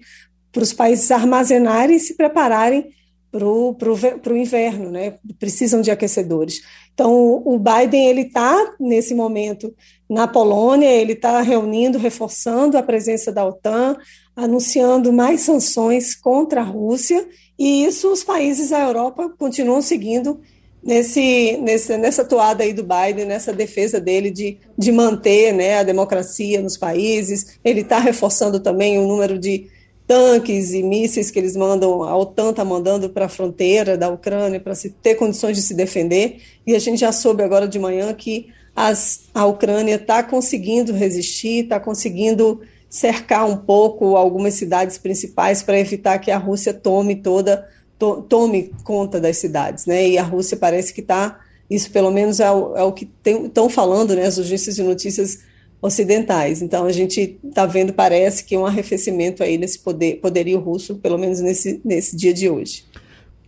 [0.51, 2.93] para os países armazenarem e se prepararem
[3.31, 5.15] para o inverno, né?
[5.37, 6.61] Precisam de aquecedores.
[6.93, 9.75] Então, o Biden ele está nesse momento
[10.09, 13.97] na Polônia, ele está reunindo, reforçando a presença da OTAN.
[14.37, 17.25] anunciando mais sanções contra a Rússia,
[17.57, 20.39] e isso os países da Europa continuam seguindo
[20.83, 25.83] nesse, nesse, nessa toada aí do Biden, nessa defesa dele de, de manter né, a
[25.83, 27.57] democracia nos países.
[27.63, 29.67] Ele está reforçando também o número de
[30.07, 34.59] tanques e mísseis que eles mandam, a OTAN está mandando para a fronteira da Ucrânia
[34.59, 36.39] para se ter condições de se defender.
[36.67, 41.63] E a gente já soube agora de manhã que as, a Ucrânia está conseguindo resistir,
[41.63, 47.67] está conseguindo cercar um pouco algumas cidades principais para evitar que a Rússia tome toda
[47.99, 50.07] to, tome conta das cidades, né?
[50.07, 53.69] E a Rússia parece que está isso pelo menos é o, é o que estão
[53.69, 54.25] falando, né?
[54.25, 55.39] As agências de notícias
[55.81, 56.61] ocidentais.
[56.61, 61.17] Então a gente está vendo, parece que um arrefecimento aí nesse poder, poderio russo, pelo
[61.17, 62.83] menos nesse, nesse dia de hoje.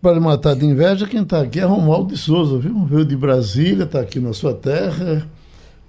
[0.01, 2.85] Para matar de inveja, quem está aqui é Romualdo de Souza, viu?
[2.85, 5.27] Veio de Brasília, está aqui na sua terra,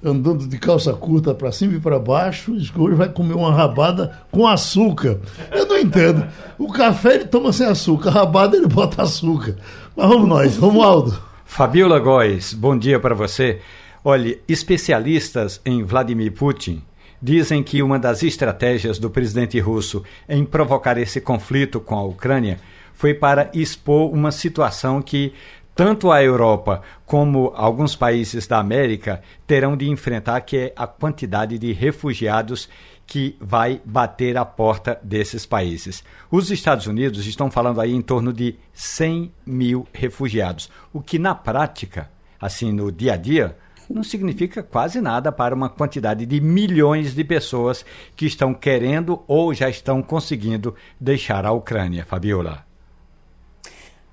[0.04, 4.46] andando de calça curta para cima e para baixo, hoje vai comer uma rabada com
[4.46, 5.18] açúcar.
[5.50, 6.26] Eu não entendo.
[6.58, 9.56] O café ele toma sem açúcar, a rabada ele bota açúcar.
[9.96, 11.20] Mas vamos nós, Romualdo.
[11.44, 13.60] Fabiola Góes, bom dia para você.
[14.04, 16.82] Olhe, especialistas em Vladimir Putin
[17.20, 22.60] dizem que uma das estratégias do presidente russo em provocar esse conflito com a Ucrânia
[22.94, 25.32] foi para expor uma situação que
[25.78, 31.56] tanto a Europa como alguns países da América terão de enfrentar, que é a quantidade
[31.56, 32.68] de refugiados
[33.06, 36.02] que vai bater a porta desses países.
[36.32, 41.32] Os Estados Unidos estão falando aí em torno de 100 mil refugiados, o que na
[41.32, 42.10] prática,
[42.40, 43.56] assim no dia a dia,
[43.88, 49.54] não significa quase nada para uma quantidade de milhões de pessoas que estão querendo ou
[49.54, 52.04] já estão conseguindo deixar a Ucrânia.
[52.04, 52.67] Fabiola.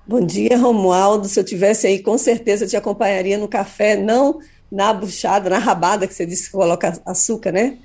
[0.08, 1.26] Bom dia, Romualdo.
[1.26, 4.38] Se eu tivesse aí, com certeza te acompanharia no café, não
[4.70, 7.78] na buchada, na rabada que você disse que coloca açúcar, né?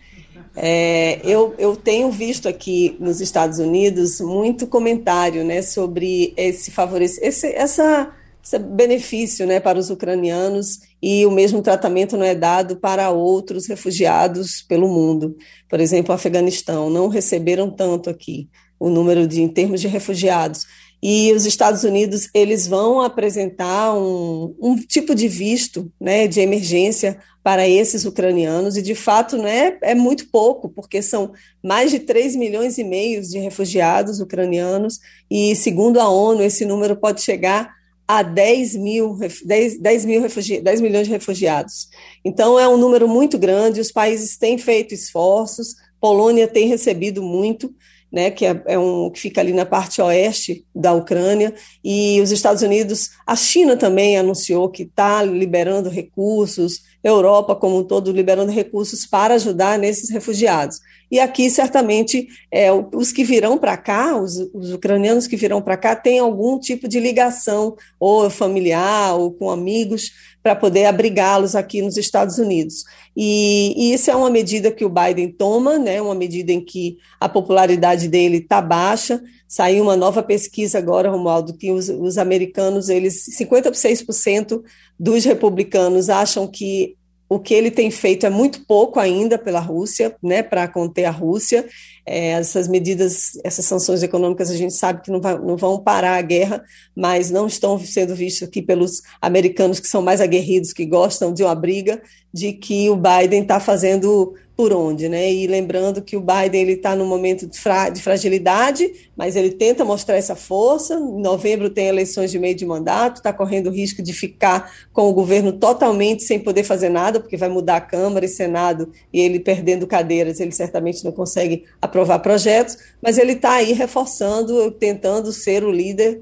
[0.55, 7.27] É, eu, eu tenho visto aqui nos Estados Unidos muito comentário né, sobre esse favorecimento,
[7.27, 8.11] esse, essa
[8.43, 13.67] esse benefício né, para os ucranianos e o mesmo tratamento não é dado para outros
[13.67, 15.37] refugiados pelo mundo.
[15.69, 18.49] Por exemplo, o Afeganistão não receberam tanto aqui
[18.79, 20.65] o número de em termos de refugiados.
[21.01, 27.17] E os Estados Unidos eles vão apresentar um, um tipo de visto né, de emergência
[27.43, 31.31] para esses ucranianos, e de fato né, é muito pouco, porque são
[31.63, 34.99] mais de 3 milhões e meio de refugiados ucranianos,
[35.29, 37.73] e segundo a ONU, esse número pode chegar
[38.07, 40.21] a 10, mil, 10, 10, mil
[40.61, 41.87] 10 milhões de refugiados.
[42.25, 47.73] Então, é um número muito grande, os países têm feito esforços, Polônia tem recebido muito,
[48.11, 51.53] né, que é, é, um que fica ali na parte oeste da Ucrânia,
[51.83, 57.83] e os Estados Unidos, a China também anunciou que está liberando recursos, Europa como um
[57.83, 60.79] todo liberando recursos para ajudar nesses refugiados.
[61.11, 65.75] E aqui, certamente, é, os que virão para cá, os, os, ucranianos que virão para
[65.75, 71.81] cá, têm algum tipo de ligação, ou familiar, ou com amigos, para poder abrigá-los aqui
[71.81, 72.85] nos Estados Unidos.
[73.15, 76.97] E, e, isso é uma medida que o Biden toma, né, uma medida em que
[77.19, 79.21] a popularidade dele está baixa.
[79.45, 84.61] Saiu uma nova pesquisa agora, Romualdo, que os, os americanos, eles 56%
[84.97, 86.95] dos republicanos acham que
[87.31, 91.11] o que ele tem feito é muito pouco ainda pela Rússia, né, para conter a
[91.11, 91.65] Rússia.
[92.05, 96.17] É, essas medidas, essas sanções econômicas, a gente sabe que não, vai, não, vão parar
[96.17, 96.61] a guerra,
[96.93, 101.41] mas não estão sendo vistas aqui pelos americanos que são mais aguerridos, que gostam de
[101.41, 102.01] uma briga,
[102.33, 105.31] de que o Biden está fazendo por onde, né?
[105.31, 109.51] E lembrando que o Biden ele está num momento de, fra de, fragilidade, mas ele
[109.51, 110.95] tenta mostrar essa força.
[110.95, 115.09] Em novembro tem eleições de meio de mandato, está correndo o risco de ficar com
[115.09, 119.19] o governo totalmente sem poder fazer nada, porque vai mudar a Câmara e Senado e
[119.19, 122.77] ele perdendo cadeiras, ele certamente não consegue aprovar projetos.
[123.01, 126.21] Mas ele está aí reforçando, tentando ser o líder,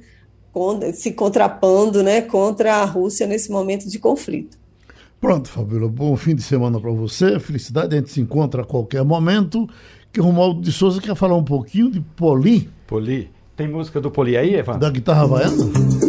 [0.94, 4.59] se contrapondo, né, contra a Rússia nesse momento de conflito.
[5.20, 9.04] Pronto, Fabíola, bom fim de semana para você, felicidade, a gente se encontra a qualquer
[9.04, 9.68] momento.
[10.12, 12.70] Que o Romualdo de Souza quer falar um pouquinho de Poli.
[12.88, 13.30] Poli.
[13.56, 14.80] Tem música do Poli aí, Evan?
[14.80, 16.09] Da guitarra havaiana?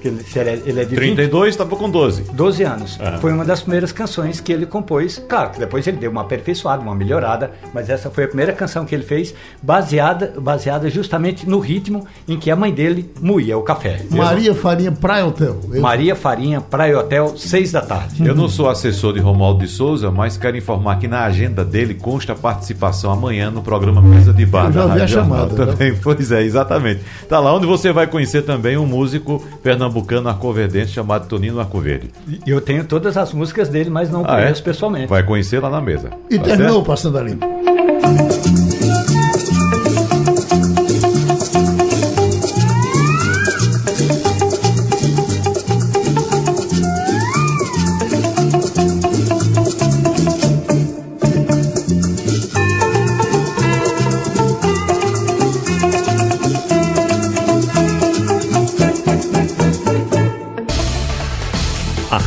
[0.00, 2.22] Que ele, é, ele é de 32, estava com 12.
[2.32, 2.98] 12 anos.
[2.98, 3.18] Uhum.
[3.20, 5.22] Foi uma das primeiras canções que ele compôs.
[5.28, 8.84] Claro que depois ele deu uma aperfeiçoada, uma melhorada, mas essa foi a primeira canção
[8.84, 13.62] que ele fez, baseada, baseada justamente no ritmo em que a mãe dele moía o
[13.62, 14.00] café.
[14.10, 15.60] Maria Farinha Praia Hotel.
[15.72, 15.80] Eu...
[15.80, 18.26] Maria Farinha Praia Hotel, 6 da tarde.
[18.26, 21.94] Eu não sou assessor de Romualdo de Souza, mas quero informar que na agenda dele
[21.94, 24.66] consta a participação amanhã no programa Mesa de Bar.
[24.66, 25.54] Eu já vi a chamada.
[25.54, 25.92] Também.
[25.92, 25.98] Né?
[26.10, 27.00] Pois é, exatamente.
[27.28, 32.10] Tá lá onde você vai conhecer também um músico pernambucano pernambucano arcoverdense chamado Tonino Arcoverde.
[32.46, 34.42] E eu tenho todas as músicas dele, mas não ah, é?
[34.42, 34.64] conheço é?
[34.64, 35.06] pessoalmente.
[35.08, 36.10] Vai conhecer lá na mesa.
[36.30, 36.86] E tá terminou certo?
[36.86, 37.46] Passando a Limpo.